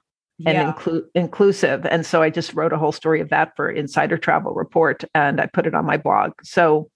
[0.45, 0.73] and yeah.
[0.73, 1.85] inclu- inclusive.
[1.85, 5.41] And so I just wrote a whole story of that for Insider Travel Report, and
[5.41, 6.33] I put it on my blog.
[6.43, 6.91] So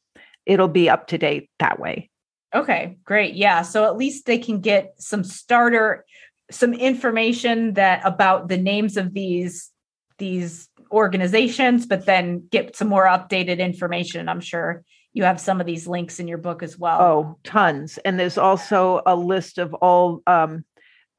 [0.46, 2.10] it'll be up to date that way.
[2.54, 3.34] Okay, great.
[3.34, 6.06] Yeah, so at least they can get some starter
[6.52, 9.72] some information that about the names of these
[10.18, 15.68] these organizations but then get some more updated information i'm sure you have some of
[15.68, 17.02] these links in your book as well.
[17.02, 18.00] Oh, tons.
[18.06, 20.64] And there's also a list of all um,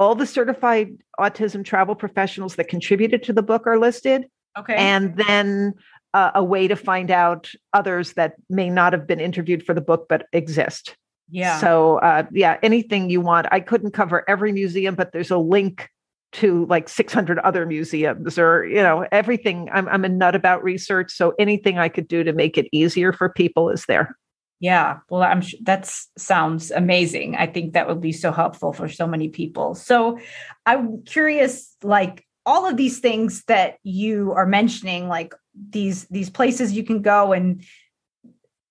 [0.01, 4.25] all the certified autism travel professionals that contributed to the book are listed.
[4.59, 4.75] Okay.
[4.75, 5.75] And then
[6.15, 9.81] uh, a way to find out others that may not have been interviewed for the
[9.81, 10.97] book but exist.
[11.31, 11.59] yeah.
[11.59, 13.47] So, uh, yeah, anything you want.
[13.51, 15.89] I couldn't cover every museum, but there's a link
[16.33, 19.69] to like 600 other museums or, you know, everything.
[19.73, 21.13] I'm, I'm a nut about research.
[21.13, 24.17] So anything I could do to make it easier for people is there.
[24.61, 27.35] Yeah, well, I'm sure that sounds amazing.
[27.35, 29.75] I think that would be so helpful for so many people.
[29.75, 30.21] So,
[30.65, 35.35] I'm curious, like all of these things that you are mentioning, like
[35.71, 37.65] these these places you can go and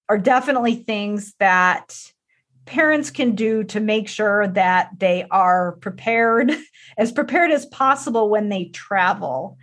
[0.08, 1.94] are definitely things that
[2.72, 6.54] parents can do to make sure that they are prepared
[6.98, 9.58] as prepared as possible when they travel.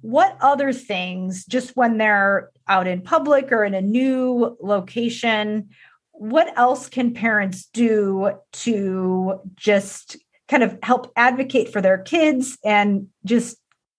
[0.00, 5.70] What other things just when they're out in public or in a new location
[6.20, 10.16] what else can parents do to just
[10.48, 13.56] kind of help advocate for their kids and just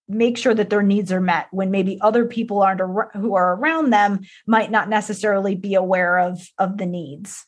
[0.09, 3.55] make sure that their needs are met when maybe other people aren't ar- who are
[3.55, 7.45] around them might not necessarily be aware of of the needs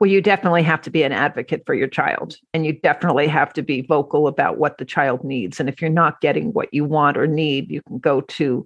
[0.00, 3.52] Well, you definitely have to be an advocate for your child, and you definitely have
[3.54, 5.58] to be vocal about what the child needs.
[5.58, 8.64] And if you're not getting what you want or need, you can go to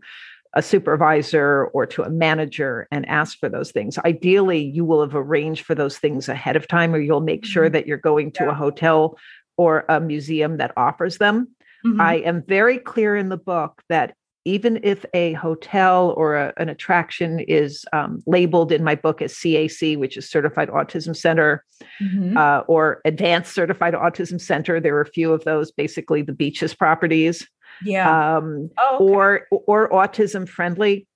[0.55, 3.97] a supervisor or to a manager and ask for those things.
[4.05, 7.71] Ideally, you will have arranged for those things ahead of time, or you'll make sure
[7.71, 9.17] that you're going to a hotel
[9.57, 11.49] or a museum that offers them.
[11.87, 11.99] Mhm.
[12.01, 16.69] I am very clear in the book that even if a hotel or a- an
[16.69, 21.65] attraction is um, labeled in my book as CAC, which is Certified Autism Center,
[22.01, 22.37] Mhm.
[22.37, 26.75] uh, or Advanced Certified Autism Center, there are a few of those, basically the beaches
[26.75, 27.49] properties,
[27.85, 29.05] yeah um, oh, okay.
[29.15, 31.07] or or autism friendly.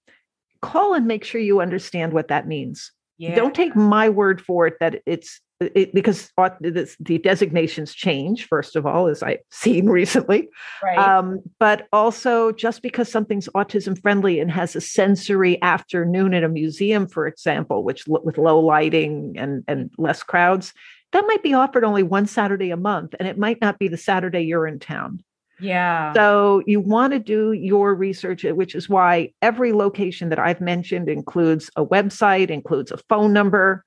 [0.62, 3.34] Call and make sure you understand what that means yeah.
[3.34, 8.84] don't take my word for it that it's it, because the designations change first of
[8.86, 10.48] all as i've seen recently.
[10.82, 10.98] Right.
[10.98, 16.48] Um, but also just because something's autism friendly and has a sensory afternoon at a
[16.48, 20.72] museum for example which with low lighting and and less crowds
[21.12, 23.96] that might be offered only one saturday a month and it might not be the
[23.96, 25.22] saturday you're in town.
[25.58, 26.12] Yeah.
[26.12, 31.08] So you want to do your research, which is why every location that I've mentioned
[31.08, 33.84] includes a website, includes a phone number.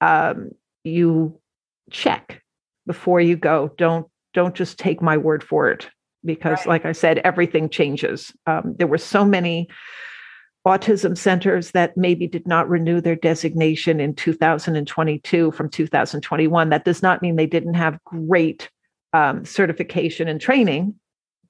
[0.00, 0.52] Um,
[0.84, 1.40] you
[1.90, 2.42] check
[2.86, 3.72] before you go.
[3.76, 5.88] Don't don't just take my word for it,
[6.24, 6.68] because, Right.
[6.68, 8.32] like I said, everything changes.
[8.46, 9.68] Um, there were so many
[10.66, 16.68] autism centers that maybe did not renew their designation in 2022 from 2021.
[16.68, 18.70] That does not mean they didn't have great
[19.12, 20.94] um, certification and training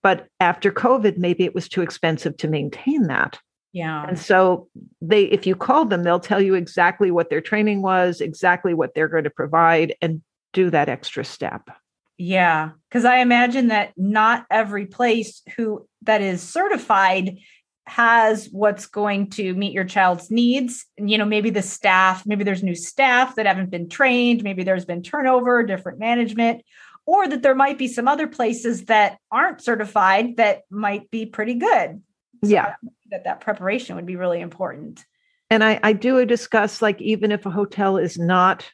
[0.02, 3.38] but after covid maybe it was too expensive to maintain that
[3.72, 4.68] yeah and so
[5.00, 8.94] they if you call them they'll tell you exactly what their training was exactly what
[8.94, 11.70] they're going to provide and do that extra step
[12.18, 17.38] Yeah, because I imagine that not every place who that is certified
[17.86, 20.84] has what's going to meet your child's needs.
[20.98, 24.84] You know, maybe the staff, maybe there's new staff that haven't been trained, maybe there's
[24.84, 26.62] been turnover, different management,
[27.06, 31.54] or that there might be some other places that aren't certified that might be pretty
[31.54, 32.02] good.
[32.44, 32.74] So Yeah.
[33.10, 35.04] That that preparation would be really important.
[35.50, 38.70] and I, I do discuss like even if a hotel is not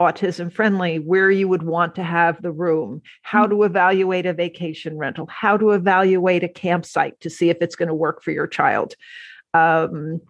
[0.00, 4.96] autism friendly where you would want to have the room how to evaluate a vacation
[4.96, 8.46] rental how to evaluate a campsite to see if it's going to work for your
[8.46, 8.94] child.
[9.54, 10.20] Um,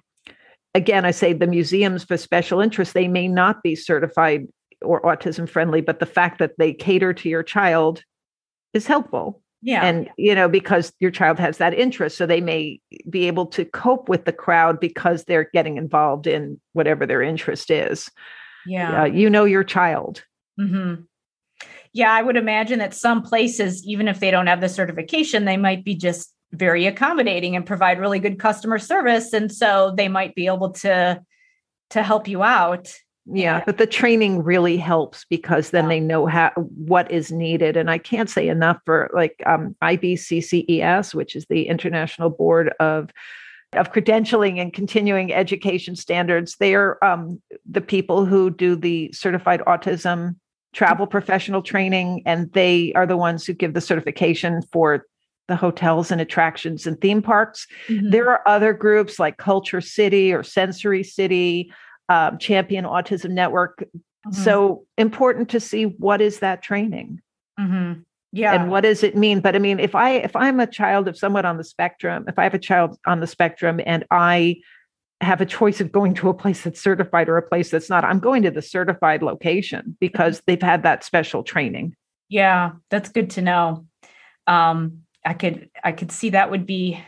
[0.74, 4.46] again i say the museums for special interest they may not be certified
[4.82, 8.02] or autism friendly but the fact that they cater to your child
[8.72, 9.84] is helpful Yeah.
[9.84, 13.64] and you know because your child has that interest so they may be able to
[13.64, 18.08] cope with the crowd because they're getting involved in whatever their interest is
[18.66, 19.02] yeah.
[19.02, 20.22] uh, you know your child
[20.58, 20.94] hmm
[21.92, 25.56] Yeah, I would imagine that some places, even if they don't have the certification, they
[25.56, 30.34] might be just very accommodating and provide really good customer service, and so they might
[30.34, 31.20] be able to
[31.90, 32.92] to help you out.
[33.32, 37.90] Yeah but the training really helps because then they know how what is needed and
[37.90, 43.10] i can't say enough for like um, ibcces which is the international board of
[43.74, 46.56] of credentialing and continuing education standards.
[46.56, 50.36] They are um, the people who do the certified autism
[50.72, 55.06] travel professional training and they are the ones who give the certification for
[55.48, 57.66] the hotels and attractions and theme parks.
[57.88, 61.72] There are other groups like KultureCity or sensory city
[62.08, 63.84] um, champion autism network
[64.26, 64.34] Mhm.
[64.34, 67.20] so important to see what is that training
[67.58, 68.04] Mhm.
[68.32, 71.08] yeah, and what does it mean but i mean if i if i'm a child
[71.08, 74.56] of someone on the spectrum if i have a child on the spectrum and i
[75.20, 78.04] have a choice of going to a place that's certified or a place that's not
[78.04, 81.94] i'm going to the certified location because they've had that special training
[82.30, 83.86] yeah, that's good to know.
[84.46, 87.02] Um, I could I could see that would be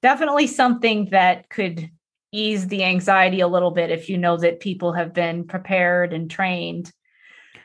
[0.00, 1.90] definitely something that could
[2.34, 6.30] ease the anxiety a little bit if you know that people have been prepared and
[6.30, 6.90] trained.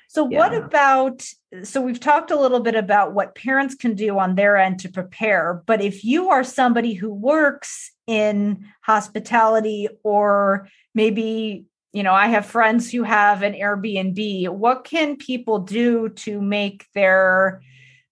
[0.07, 0.37] So, yeah.
[0.37, 1.23] what about?
[1.63, 4.89] So, we've talked a little bit about what parents can do on their end to
[4.89, 5.63] prepare.
[5.65, 12.45] But if you are somebody who works in hospitality or maybe you know, I have
[12.45, 14.49] friends who have an Airbnb.
[14.49, 17.63] What can people do to make their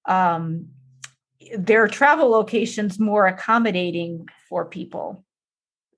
[0.05, 0.69] um,
[1.55, 5.23] their travel locations more accommodating for people?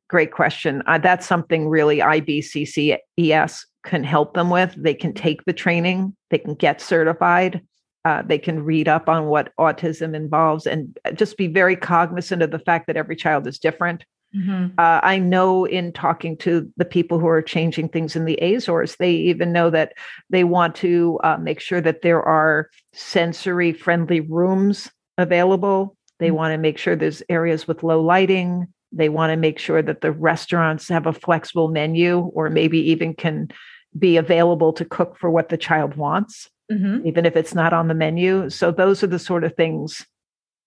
[0.09, 0.81] Great question.
[0.87, 4.73] Uh, that's something really IBCCES can help them with.
[4.75, 7.61] They can take the training, they can get certified,
[8.05, 12.51] uh, they can read up on what autism involves, and just be very cognizant of
[12.51, 14.03] the fact that every child is different.
[14.35, 14.79] Mm-hmm.
[14.79, 18.95] Uh, I know in talking to the people who are changing things in the Azores,
[18.97, 19.93] they even know that
[20.29, 25.95] they want to uh, make sure that there are sensory friendly rooms available.
[26.19, 26.35] They mm-hmm.
[26.35, 28.67] want to make sure there's areas with low lighting.
[28.91, 33.13] They want to make sure that the restaurants have a flexible menu or maybe even
[33.13, 33.49] can
[33.97, 37.05] be available to cook for what the child wants, mm-hmm.
[37.05, 38.49] even if it's not on the menu.
[38.49, 40.05] So, those are the sort of things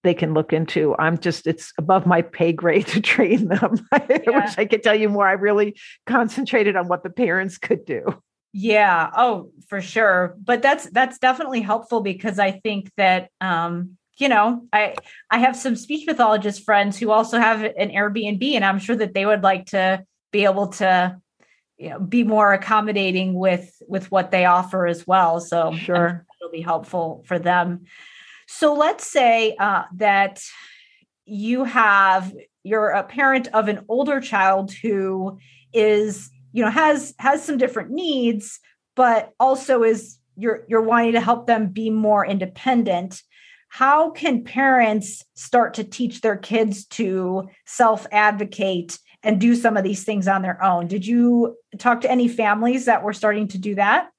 [0.03, 0.95] they can look into.
[0.99, 3.87] I'm just, it's above my pay grade to train them.
[3.93, 4.45] I yeah.
[4.45, 5.27] wish I could tell you more.
[5.27, 8.23] I really concentrated on what the parents could do.
[8.53, 9.11] Yeah.
[9.17, 10.37] Oh, for sure.
[10.43, 14.95] But that's that's definitely helpful because I think that um, you know, I
[15.31, 19.15] I have some speech pathologist friends who also have an Airbnb, and I'm sure that
[19.15, 21.17] they would like to be able to,
[21.79, 25.41] you know, be more accommodating with with what they offer as well.
[25.41, 27.85] So sure, it'll be helpful for them.
[28.49, 30.43] So let's say uh, that
[31.25, 32.33] you have
[32.65, 35.39] you're a parent of an older child who
[35.73, 38.61] is you know has has some different needs
[38.95, 43.23] but also is you're you're wanting to help them be more independent
[43.73, 49.85] how can parents start to teach their kids to self advocate and do some of
[49.85, 53.59] these things on their own did you talk to any families that were starting to
[53.59, 54.11] do that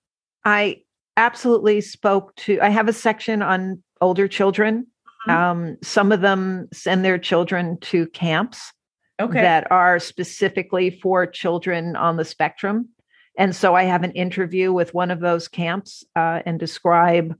[0.45, 0.81] i
[1.17, 4.85] absolutely spoke to i have a section on older children.
[5.27, 5.31] Mm-hmm.
[5.31, 8.71] Um, some of them send their children to camps
[9.19, 9.41] okay.
[9.41, 12.89] that are specifically for children on the spectrum.
[13.37, 17.35] And so I have an interview with one of those camps uh, and describe,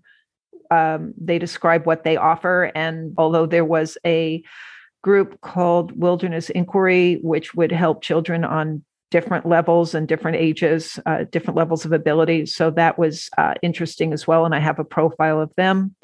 [0.74, 2.72] um, they describe what they offer.
[2.76, 4.44] And although there was a
[5.02, 11.26] group called Wilderness Inquiry, which would help children on different levels and different ages, uh,
[11.30, 12.46] different levels of ability.
[12.48, 14.46] So that was uh, interesting as well.
[14.46, 15.96] And I have a profile of them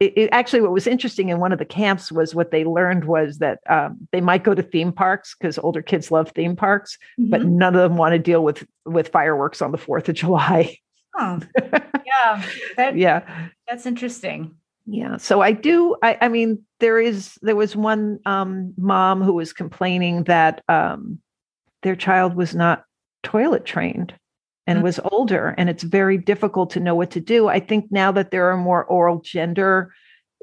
[0.00, 3.04] it, it, actually what was interesting in one of the camps was what they learned
[3.04, 6.98] was that um, they might go to theme parks because older kids love theme parks
[7.18, 7.30] mm-hmm.
[7.30, 10.76] but none of them want to deal with with fireworks on the fourth of july
[11.18, 11.40] oh
[12.06, 12.44] yeah
[12.76, 13.48] that, yeah.
[13.68, 14.54] that's interesting.
[14.86, 19.34] Yeah so i do i i mean there is there was one um, mom who
[19.34, 21.20] was complaining that um,
[21.82, 22.84] their child was not
[23.22, 24.14] toilet trained
[24.66, 24.84] and mm-hmm.
[24.84, 27.48] was older and it's very difficult to know what to do.
[27.48, 29.92] I think now that there are more oral gender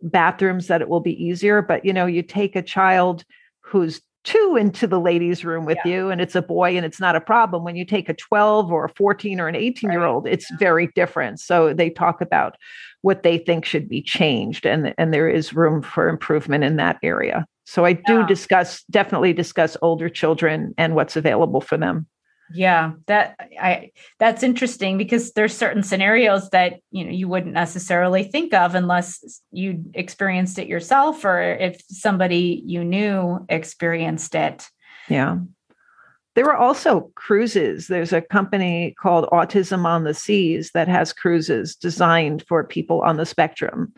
[0.02, 3.26] bathrooms that it will be easier but you know you take a child
[3.62, 5.92] who's two into the ladies room with yeah.
[5.92, 8.70] you and it's a boy and it's not a problem when you take a 12
[8.70, 10.58] or a 14 or an 18 year old it's yeah.
[10.60, 12.58] very different so they talk about
[13.04, 16.98] what they think should be changed and and there is room for improvement in that
[17.04, 18.28] area so i do yeah.
[18.28, 22.06] discuss definitely discuss older children and what's available for them
[22.54, 28.24] yeah, that I that's interesting because there's certain scenarios that you know you wouldn't necessarily
[28.24, 34.68] think of unless you experienced it yourself or if somebody you knew experienced it.
[35.10, 35.40] Yeah.
[36.36, 37.88] There are also cruises.
[37.88, 43.18] There's a company called Autism on the Seas that has cruises designed for people on
[43.18, 43.92] the spectrum.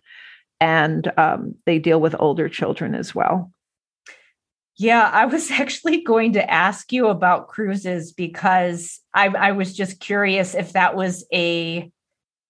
[0.62, 3.52] And um, they deal with older children as well.
[4.80, 10.00] Yeah, I was actually going to ask you about cruises because I, I was just
[10.00, 11.92] curious if that was a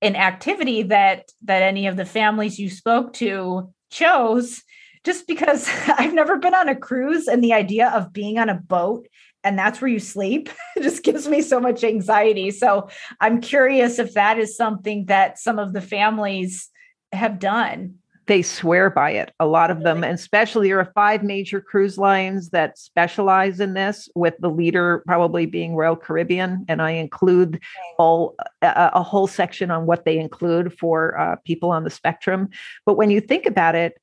[0.01, 4.63] an activity that that any of the families you spoke to chose
[5.03, 8.55] just because I've never been on a cruise and the idea of being on a
[8.55, 9.07] boat
[9.43, 10.49] and that's where you sleep
[10.82, 12.51] just gives me so much anxiety.
[12.51, 16.69] So I'm curious if that is something that some of the families
[17.11, 17.95] have done
[18.30, 19.34] they swear by it.
[19.39, 23.73] A lot of them, and especially there are five major cruise lines that specialize in
[23.73, 26.63] this, with the leader probably being Royal Caribbean.
[26.67, 27.59] And I include
[27.97, 32.49] all a, a whole section on what they include for uh, people on the spectrum.
[32.86, 33.99] But when you think about it,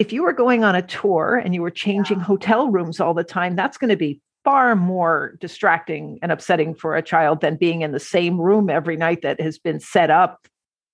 [0.00, 2.24] if you were going on a tour and you were changing yeah.
[2.24, 6.96] hotel rooms all the time, that's going to be far more distracting and upsetting for
[6.96, 10.48] a child than being in the same room every night that has been set up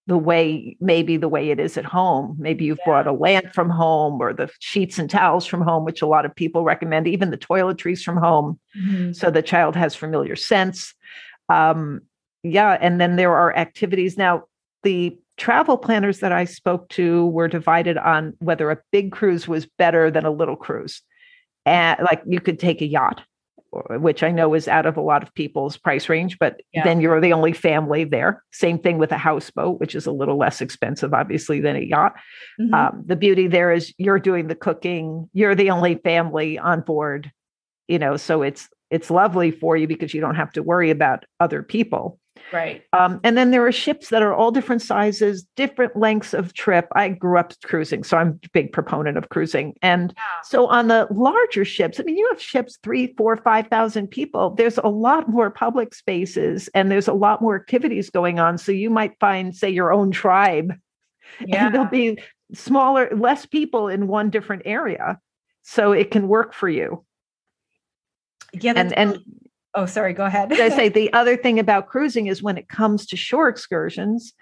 [0.08, 2.34] the way maybe the way it is at home.
[2.40, 2.84] Maybe you've Yeah.
[2.86, 6.24] brought a lamp from home or the sheets and towels from home which a lot
[6.24, 9.14] of people recommend even the toiletries from home Mhm.
[9.14, 10.94] so the child has familiar scents.
[11.50, 12.00] Um,
[12.42, 14.16] yeah and then there are activities.
[14.16, 14.44] Now
[14.82, 19.66] the travel planners that i spoke to were divided on whether a big cruise was
[19.78, 21.02] better than a little cruise.
[21.66, 23.20] And like you could take a yacht
[23.70, 26.84] which i know is out of a lot of people's price range but Yeah.
[26.84, 30.38] then you're the only family there same thing with a houseboat which is a little
[30.38, 32.14] less expensive obviously than a yacht
[32.60, 32.72] Mhm.
[32.74, 37.30] um, the beauty there is you're doing the cooking you're the only family on board
[37.88, 41.24] you know so it's it's lovely for you because you don't have to worry about
[41.40, 42.18] other people
[42.52, 42.82] right.
[42.92, 46.86] um, and then there are ships that are all different sizes different lengths of trip
[46.94, 51.06] i grew up cruising so i'm a big proponent of cruising and so on the
[51.10, 55.28] larger ships i mean you have ships three four five thousand people there's a lot
[55.28, 59.54] more public spaces and there's a lot more activities going on so you might find
[59.54, 60.72] say your own tribe
[61.46, 61.66] Yeah.
[61.66, 62.18] and there'll be
[62.54, 65.18] smaller less people in one different area
[65.62, 67.04] so it can work for you
[68.52, 68.72] yeah.
[68.76, 69.18] And and
[69.74, 70.12] oh, sorry.
[70.12, 70.52] Go ahead.
[70.52, 74.32] I say the other thing about cruising is when it comes to shore excursions,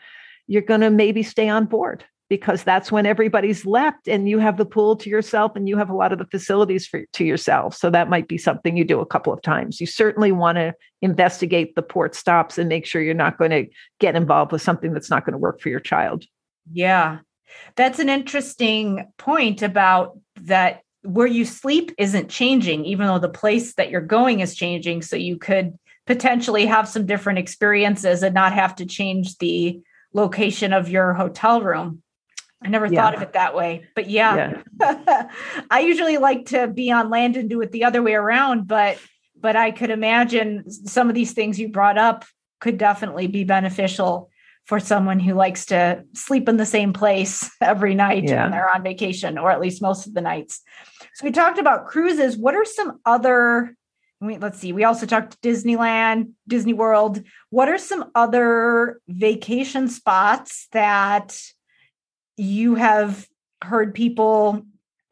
[0.46, 4.56] you're going to maybe stay on board because that's when everybody's left and you have
[4.56, 7.76] the pool to yourself and you have a lot of the facilities for to yourself.
[7.76, 9.80] So that might be something you do a couple of times.
[9.80, 13.66] You certainly want to investigate the port stops and make sure you're not going to
[14.00, 16.24] get involved with something that's not going to work for your child.
[16.72, 17.18] Yeah.
[17.76, 23.74] That's an interesting point about that where you sleep isn't changing, even though the place
[23.74, 25.02] that you're going is changing.
[25.02, 29.80] So you could potentially have some different experiences and not have to change the
[30.12, 32.02] location of your hotel room.
[32.64, 33.02] I never Yeah.
[33.02, 33.86] thought of it that way.
[33.94, 34.62] But yeah,
[35.70, 38.98] I usually like to be on land and do it the other way around, but
[39.38, 42.24] but I could imagine some of these things you brought up
[42.60, 44.30] could definitely be beneficial
[44.64, 48.44] for someone who likes to sleep in the same place every night Yeah.
[48.44, 50.62] when they're on vacation, or at least most of the nights.
[51.16, 52.36] So we talked about cruises.
[52.36, 53.74] What are some other?
[54.20, 54.74] Wait, let's see.
[54.74, 57.22] We also talked Disneyland, Disney World.
[57.48, 61.40] What are some other vacation spots that
[62.36, 63.26] you have
[63.64, 64.66] heard people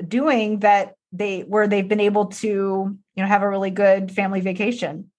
[0.07, 4.43] doing that they where they've been able to you know have a really good family
[4.43, 5.11] vacation?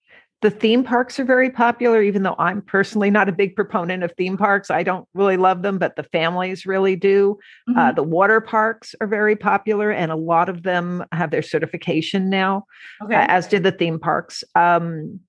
[0.45, 4.11] The theme parks are very popular, even though I'm personally not a big proponent of
[4.11, 4.69] theme parks.
[4.69, 7.39] I don't really love them, but the families really do.
[7.75, 7.95] Uh, Mhm.
[7.95, 12.65] the water parks are very popular, and a lot of them have their certification now,
[13.03, 13.15] okay.
[13.15, 14.43] uh, as did the theme parks.
[14.53, 15.19] Um,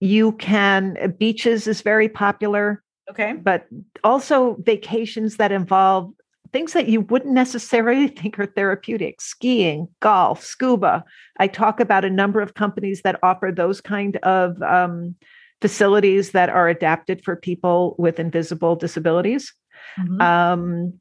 [0.00, 3.32] you can, uh, beaches is very popular, okay.
[3.32, 3.64] but
[4.04, 6.12] also vacations that involve
[6.52, 11.04] things that you wouldn't necessarily think are therapeutic skiing, golf, scuba.
[11.38, 15.14] I talk about a number of companies that offer those kind of um,
[15.60, 19.52] facilities that are adapted for people with invisible disabilities.
[19.98, 20.20] Mhm.
[20.20, 21.00] Um,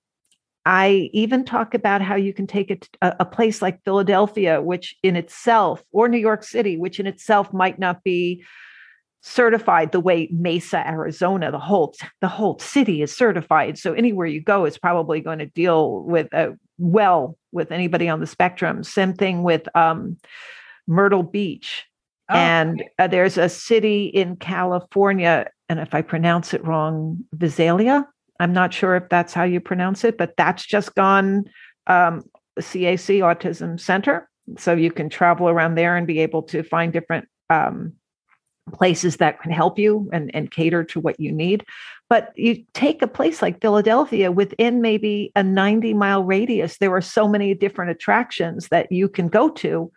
[0.64, 2.70] I even talk about how you can take
[3.02, 7.52] a, a place like Philadelphia, which in itself, or New York City, which in itself
[7.52, 8.44] might not be
[9.22, 13.78] certified the way Mesa, Arizona, the whole the whole city is certified.
[13.78, 18.20] So anywhere you go, it's probably going to deal with uh, well with anybody on
[18.20, 18.84] the spectrum.
[18.84, 20.18] Same thing with um,
[20.88, 21.86] Myrtle Beach,
[22.32, 28.08] Oh, and uh, there's a city in California, and if I pronounce it wrong, Visalia.
[28.40, 31.44] I'm not sure if that's how you pronounce it, but that's just gone
[31.88, 32.24] um,
[32.58, 34.30] CAC Autism Center.
[34.58, 37.94] So you can travel around there and be able to find different um,
[38.72, 41.66] places that can help you and, and cater to what you need.
[42.10, 47.02] But you take a place like Philadelphia within maybe a 90 mile radius, there are
[47.02, 49.92] so many different attractions that you can go to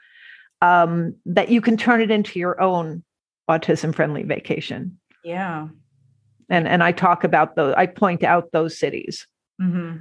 [0.63, 3.03] um, that you can turn it into your own
[3.51, 4.99] autism friendly vacation.
[5.25, 5.69] yeah.
[6.51, 9.27] And, and I talk about those, I point out those cities.
[9.59, 9.97] hmm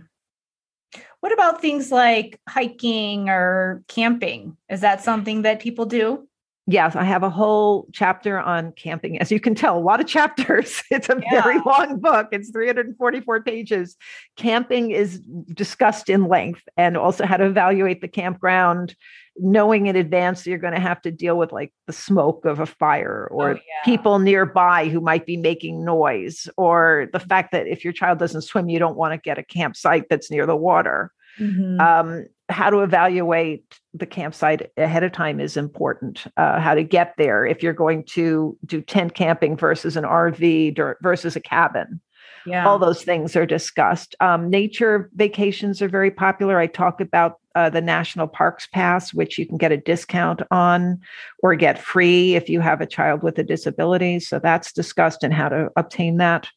[1.22, 4.58] What about things like hiking or camping?
[4.70, 6.28] Is that something that people do?
[6.66, 9.20] Yes, I have a whole chapter on camping.
[9.20, 10.82] As you can tell, a lot of chapters.
[10.92, 12.30] It's a very long book.
[12.32, 13.98] It's 344 pages.
[14.38, 15.20] Camping is
[15.54, 18.96] discussed in length and also how to evaluate the campground,
[19.38, 22.60] knowing in advance that you're going to have to deal with like the smoke of
[22.62, 23.84] a fire or Oh, yeah.
[23.84, 28.44] people nearby who might be making noise, or the fact that if your child doesn't
[28.44, 31.80] swim, you don't want to get a campsite that's near the water Mhm.
[31.82, 36.26] um, how to evaluate the campsite ahead of time is important.
[36.38, 40.96] Uh, how to get there if you're going to do tent camping versus an RV
[41.02, 42.00] versus a cabin.
[42.46, 42.66] yeah.
[42.66, 44.16] All those things are discussed.
[44.20, 46.60] Um, nature vacations are very popular.
[46.60, 51.00] I talk about uh, the National Parks Pass, which you can get a discount on
[51.40, 54.20] or get free if you have a child with a disability.
[54.20, 56.48] So that's discussed and how to obtain that.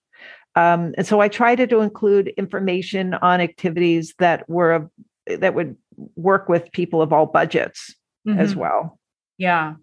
[0.57, 4.91] Um, and so I tried to include information on activities that were
[5.27, 5.77] that would
[6.15, 7.95] work with people of all budgets
[8.27, 8.39] mm-hmm.
[8.39, 8.99] as well.
[9.39, 9.75] Yeah.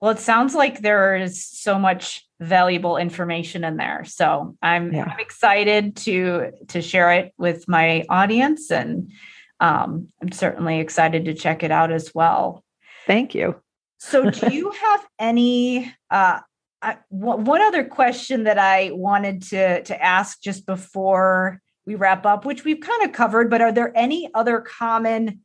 [0.00, 4.04] Well, it sounds like there is so much valuable information in there.
[4.06, 5.04] So I'm, yeah.
[5.04, 9.12] I'm excited to to share it with my audience, and
[9.60, 12.64] um, I'm certainly excited to check it out as well.
[13.06, 13.60] Thank you.
[13.98, 15.92] So, do you have any?
[16.10, 16.40] Uh,
[16.82, 22.44] I, one other question that I wanted to to ask just before we wrap up,
[22.44, 25.40] which we've kind of covered, but are there any other common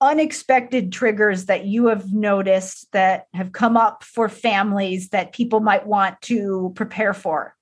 [0.00, 5.86] unexpected triggers that you have noticed that have come up for families that people might
[5.86, 7.54] want to prepare for?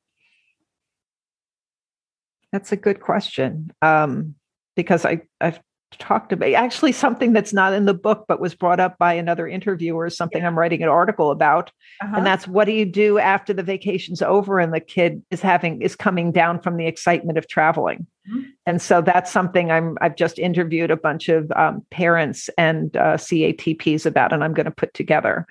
[2.52, 3.72] That's a good question.
[3.82, 4.34] Um,
[4.76, 5.60] because I, I've
[5.98, 9.46] talked about actually something that's not in the book but was brought up by another
[9.46, 10.46] interviewer something yeah.
[10.46, 11.70] i'm writing an article about
[12.00, 12.14] uh-huh.
[12.16, 15.80] and that's what do you do after the vacation's over and the kid is having
[15.82, 18.42] is coming down from the excitement of traveling mm-hmm.
[18.66, 23.16] and so that's something i'm i've just interviewed a bunch of um, parents and uh,
[23.16, 25.46] catps about and i'm going to put together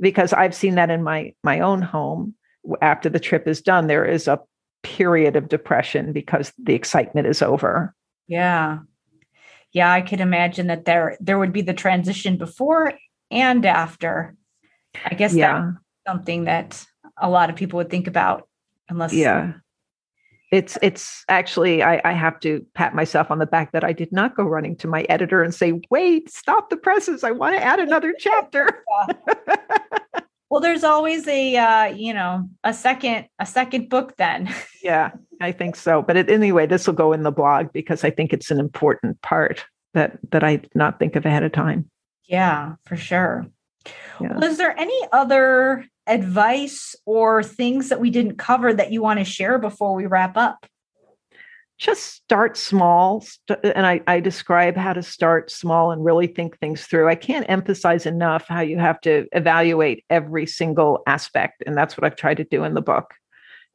[0.00, 2.34] because i've seen that in my my own home
[2.80, 4.40] after the trip is done there is a
[4.82, 7.94] period of depression because the excitement is over
[8.28, 8.78] yeah
[9.74, 12.94] yeah, I could imagine that there there would be the transition before
[13.30, 14.34] and after.
[15.04, 15.72] I guess yeah.
[16.06, 16.86] that's something that
[17.20, 18.48] a lot of people would think about
[18.88, 19.54] unless yeah
[20.54, 24.12] it's it's actually I, I, have to pat myself on the back that I did
[24.12, 27.24] not go running to my editor and say, "Wait, stop the presses!
[27.24, 28.84] I want to add another chapter."
[30.50, 34.52] well, there's always a uh, you know a second a second book then.
[34.82, 36.02] yeah, I think so.
[36.02, 39.20] But it, anyway, this will go in the blog because I think it's an important
[39.22, 39.64] part
[39.94, 41.90] that that I not think of ahead of time.
[42.24, 43.46] Yeah, for sure.
[44.20, 44.34] Yeah.
[44.34, 49.18] Well, is there any other advice or things that we didn't cover that you want
[49.18, 50.66] to share before we wrap up?
[51.84, 53.22] Just start small.
[53.62, 57.10] And I, I describe how to start small and really think things through.
[57.10, 61.62] I can't emphasize enough how you have to evaluate every single aspect.
[61.66, 63.12] And that's what I've tried to do in the book.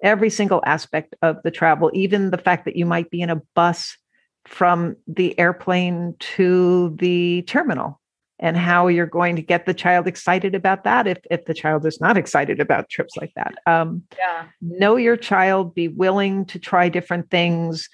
[0.01, 3.43] Every single aspect of the travel, even the fact that you might be in a
[3.53, 3.95] bus
[4.43, 7.98] from the airplane to the terminal
[8.39, 11.85] and how you're going to get the child excited about that if, if the child
[11.85, 13.55] is not excited about trips like that.
[13.65, 14.45] Um, yeah.
[14.61, 17.89] Know your child, be willing to try different things.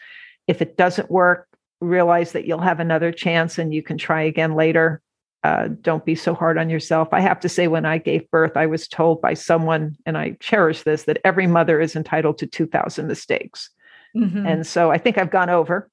[0.47, 1.47] If it doesn't work,
[1.81, 5.01] realize that you'll have another chance and you can try again later.
[5.43, 7.09] Uh, don't be so hard on yourself.
[7.11, 10.37] I have to say, when I gave birth, I was told by someone, and I
[10.39, 13.69] cherish this, that every mother is entitled to 2,000 mistakes.
[14.17, 14.45] Mm-hmm.
[14.45, 15.87] And so I think I've gone over.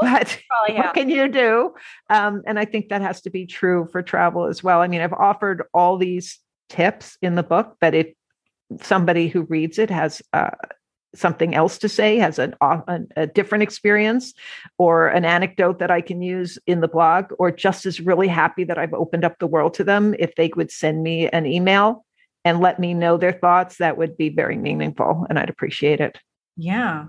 [0.00, 1.74] But what can you do?
[2.10, 4.80] Um, and I think that has to be true for travel as well.
[4.80, 8.08] I mean, I've offered all these tips in the book, but if
[8.82, 10.50] somebody who reads it has uh,
[11.14, 14.34] something else to say, has an, a, a different experience,
[14.78, 18.64] or an anecdote that I can use in the blog, or just is really happy
[18.64, 22.04] that I've opened up the world to them, if they would send me an email
[22.44, 26.18] and let me know their thoughts, that would be very meaningful and I'd appreciate it.
[26.56, 27.06] Yeah.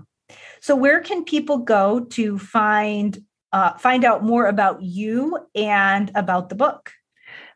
[0.60, 3.18] So, where can people go to find
[3.52, 6.92] uh, find out more about you and about the book?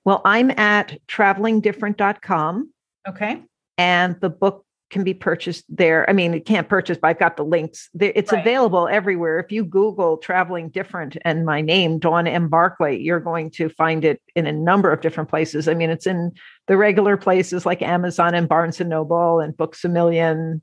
[0.05, 2.73] Well, I'm at travelingdifferent.com.
[3.09, 3.43] Okay.
[3.79, 6.09] And the book can be purchased there.
[6.09, 7.89] I mean, it can't purchase, but I've got the links.
[7.99, 8.41] It's right.
[8.41, 9.41] available everywhere.
[9.41, 12.49] If you Google traveling different and my name, Dawn M.
[12.49, 15.67] Barclay, you're going to find it in a number of different places.
[15.67, 16.33] I mean, it's in
[16.69, 20.61] the regular places like Amazon and Barnes and Noble and Books a Million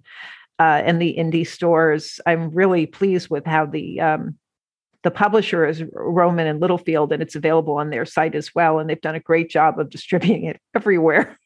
[0.59, 2.19] uh, and the indie stores.
[2.25, 4.37] I'm really pleased with how the um,
[5.03, 8.79] the publisher is Rowman and Littlefield, and it's available on their site as well.
[8.79, 11.37] And they've done a great job of distributing it everywhere.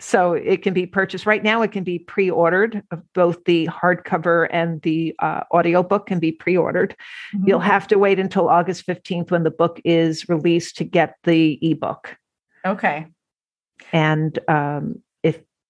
[0.00, 1.62] So it can be purchased right now.
[1.62, 2.82] It can be pre-ordered.
[3.14, 6.96] Both the hardcover and the uh, audiobook can be pre-ordered.
[7.34, 7.48] Mm-hmm.
[7.48, 11.56] You'll have to wait until August 15th when the book is released to get the
[11.62, 12.16] ebook.
[12.66, 13.06] Okay.
[13.92, 15.02] And um,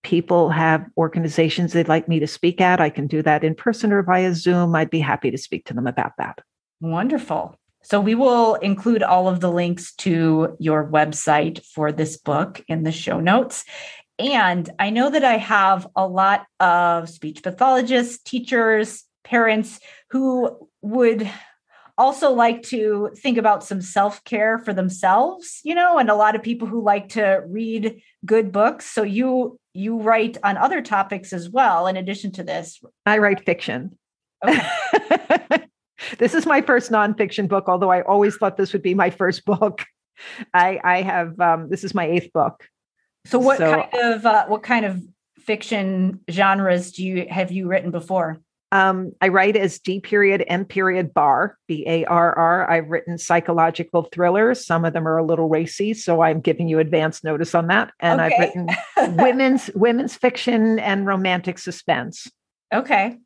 [0.02, 3.92] people have organizations they'd like me to speak at, I can do that in person
[3.92, 4.74] or via Zoom.
[4.74, 6.38] I'd be happy to speak to them about that.
[6.80, 7.56] Wonderful.
[7.82, 12.82] So we will include all of the links to your website for this book in
[12.82, 13.64] the show notes.
[14.18, 19.80] And I know that I have a lot of speech pathologists, teachers, parents
[20.10, 21.30] who would
[22.00, 26.34] also like to think about some self care for themselves, you know, and a lot
[26.34, 28.86] of people who like to read good books.
[28.86, 32.80] So you you write on other topics as well, in addition to this.
[33.06, 33.96] I write fiction.
[34.46, 34.66] Okay.
[36.18, 39.44] this is my first nonfiction book, although I always thought this would be my first
[39.44, 39.84] book.
[40.52, 42.66] I I have um, this is my eighth book.
[43.26, 45.02] So what so, kind of uh, what kind of
[45.38, 48.40] fiction genres do you have you written before?
[48.72, 52.70] Um, I write as D period M period Barr, B A R R.
[52.70, 54.64] I've written psychological thrillers.
[54.64, 57.92] Some of them are a little racy, so I'm giving you advance notice on that.
[57.98, 58.34] And okay.
[58.34, 62.28] I've written women's women's fiction and romantic suspense.
[62.72, 63.18] Okay.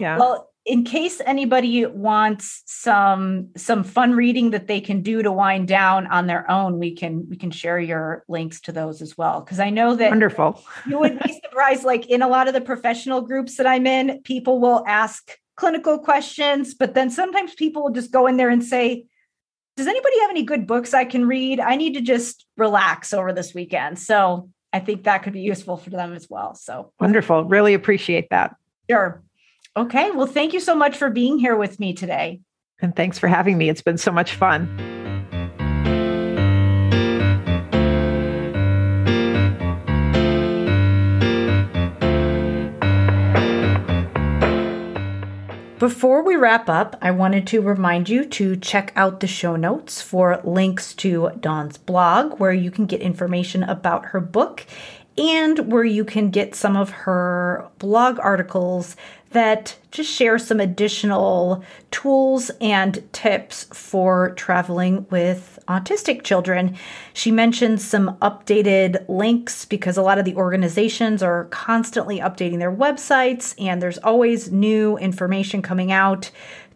[0.00, 0.18] Yeah.
[0.18, 5.68] Well, in case anybody wants some some fun reading that they can do to wind
[5.68, 9.40] down on their own we can we can share your links to those as well.
[9.40, 10.62] Because i know that wonderful.
[10.86, 14.20] you would be surprised like in a lot of the professional groups that i'm in
[14.22, 18.64] people will ask clinical questions but then sometimes people will just go in there and
[18.64, 19.06] say
[19.76, 21.60] does anybody have any good books i can read?
[21.60, 24.00] I need to just relax over this weekend.
[24.00, 26.92] So i think that could be useful for them as well so.
[26.98, 27.44] Wonderful.
[27.44, 28.56] Really appreciate that.
[28.90, 29.22] Sure
[29.76, 30.10] Okay.
[30.10, 32.40] Well, thank you so much for being here with me today.
[32.80, 33.68] And thanks for having me.
[33.68, 34.74] It's been so much fun.
[45.78, 50.00] Before we wrap up, I wanted to remind you to check out the show notes
[50.00, 54.64] for links to Dawn's blog, where you can get information about her book
[55.18, 58.96] and where you can get some of her blog articles
[59.36, 66.74] that just share some additional tools and tips for traveling with autistic children.
[67.12, 72.74] She mentioned some updated links because a lot of the organizations are constantly updating their
[72.74, 76.30] websites and there's always new information coming out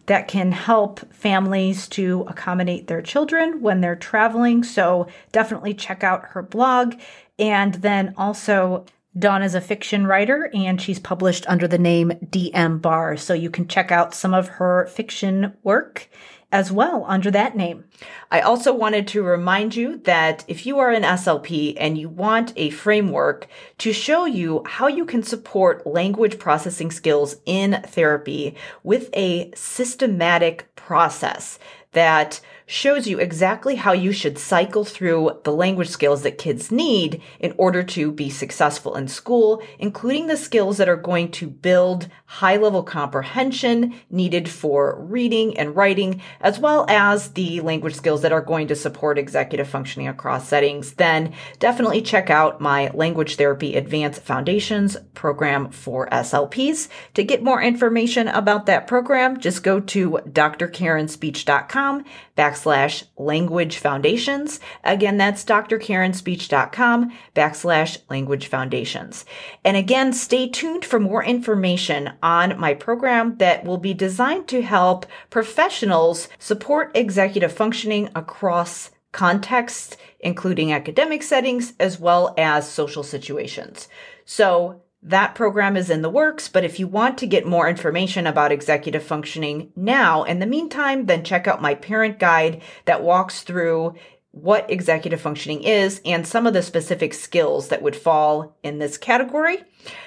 [0.05, 4.63] that can help families to accommodate their children when they're traveling.
[4.63, 6.93] So definitely check out her blog.
[7.39, 8.85] And then also
[9.17, 13.17] Dawn is a fiction writer and she's published under the name DM Barr.
[13.17, 16.09] So you can check out some of her fiction work
[16.51, 17.85] as well under that name.
[18.29, 22.53] I also wanted to remind you that if you are an SLP and you want
[22.55, 23.47] a framework
[23.79, 30.73] to show you how you can support language processing skills in therapy with a systematic
[30.75, 31.57] process
[31.93, 32.41] that
[32.71, 37.53] shows you exactly how you should cycle through the language skills that kids need in
[37.57, 42.55] order to be successful in school, including the skills that are going to build high
[42.55, 48.39] level comprehension needed for reading and writing, as well as the language skills that are
[48.39, 54.21] going to support executive functioning across settings, then definitely check out my Language Therapy Advanced
[54.21, 56.87] Foundations program for SLPs.
[57.15, 62.05] To get more information about that program, just go to drkarenspeech.com
[62.37, 64.59] backslash language foundations.
[64.83, 69.25] Again, that's drkarenspeech.com backslash language foundations.
[69.63, 74.61] And again, stay tuned for more information on my program that will be designed to
[74.61, 83.87] help professionals support executive functioning across contexts, including academic settings as well as social situations.
[84.25, 88.27] So that program is in the works, but if you want to get more information
[88.27, 93.41] about executive functioning now, in the meantime, then check out my parent guide that walks
[93.41, 93.95] through
[94.31, 98.97] what executive functioning is and some of the specific skills that would fall in this
[98.97, 99.61] category.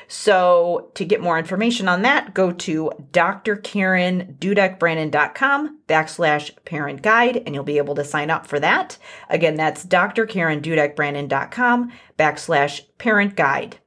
[0.09, 7.64] So to get more information on that, go to drkarendudekbrannon.com backslash parent guide and you'll
[7.64, 8.97] be able to sign up for that.
[9.28, 13.78] Again, that's drkarendudekbrannon.com backslash parent guide.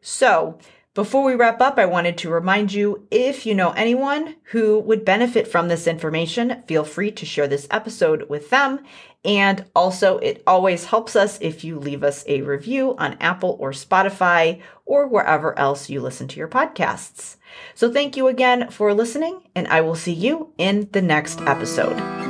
[0.00, 0.58] So,
[0.92, 5.04] before we wrap up, I wanted to remind you if you know anyone who would
[5.04, 8.80] benefit from this information, feel free to share this episode with them.
[9.24, 13.70] And also, it always helps us if you leave us a review on Apple or
[13.70, 17.36] Spotify or wherever else you listen to your podcasts.
[17.74, 22.29] So, thank you again for listening, and I will see you in the next episode.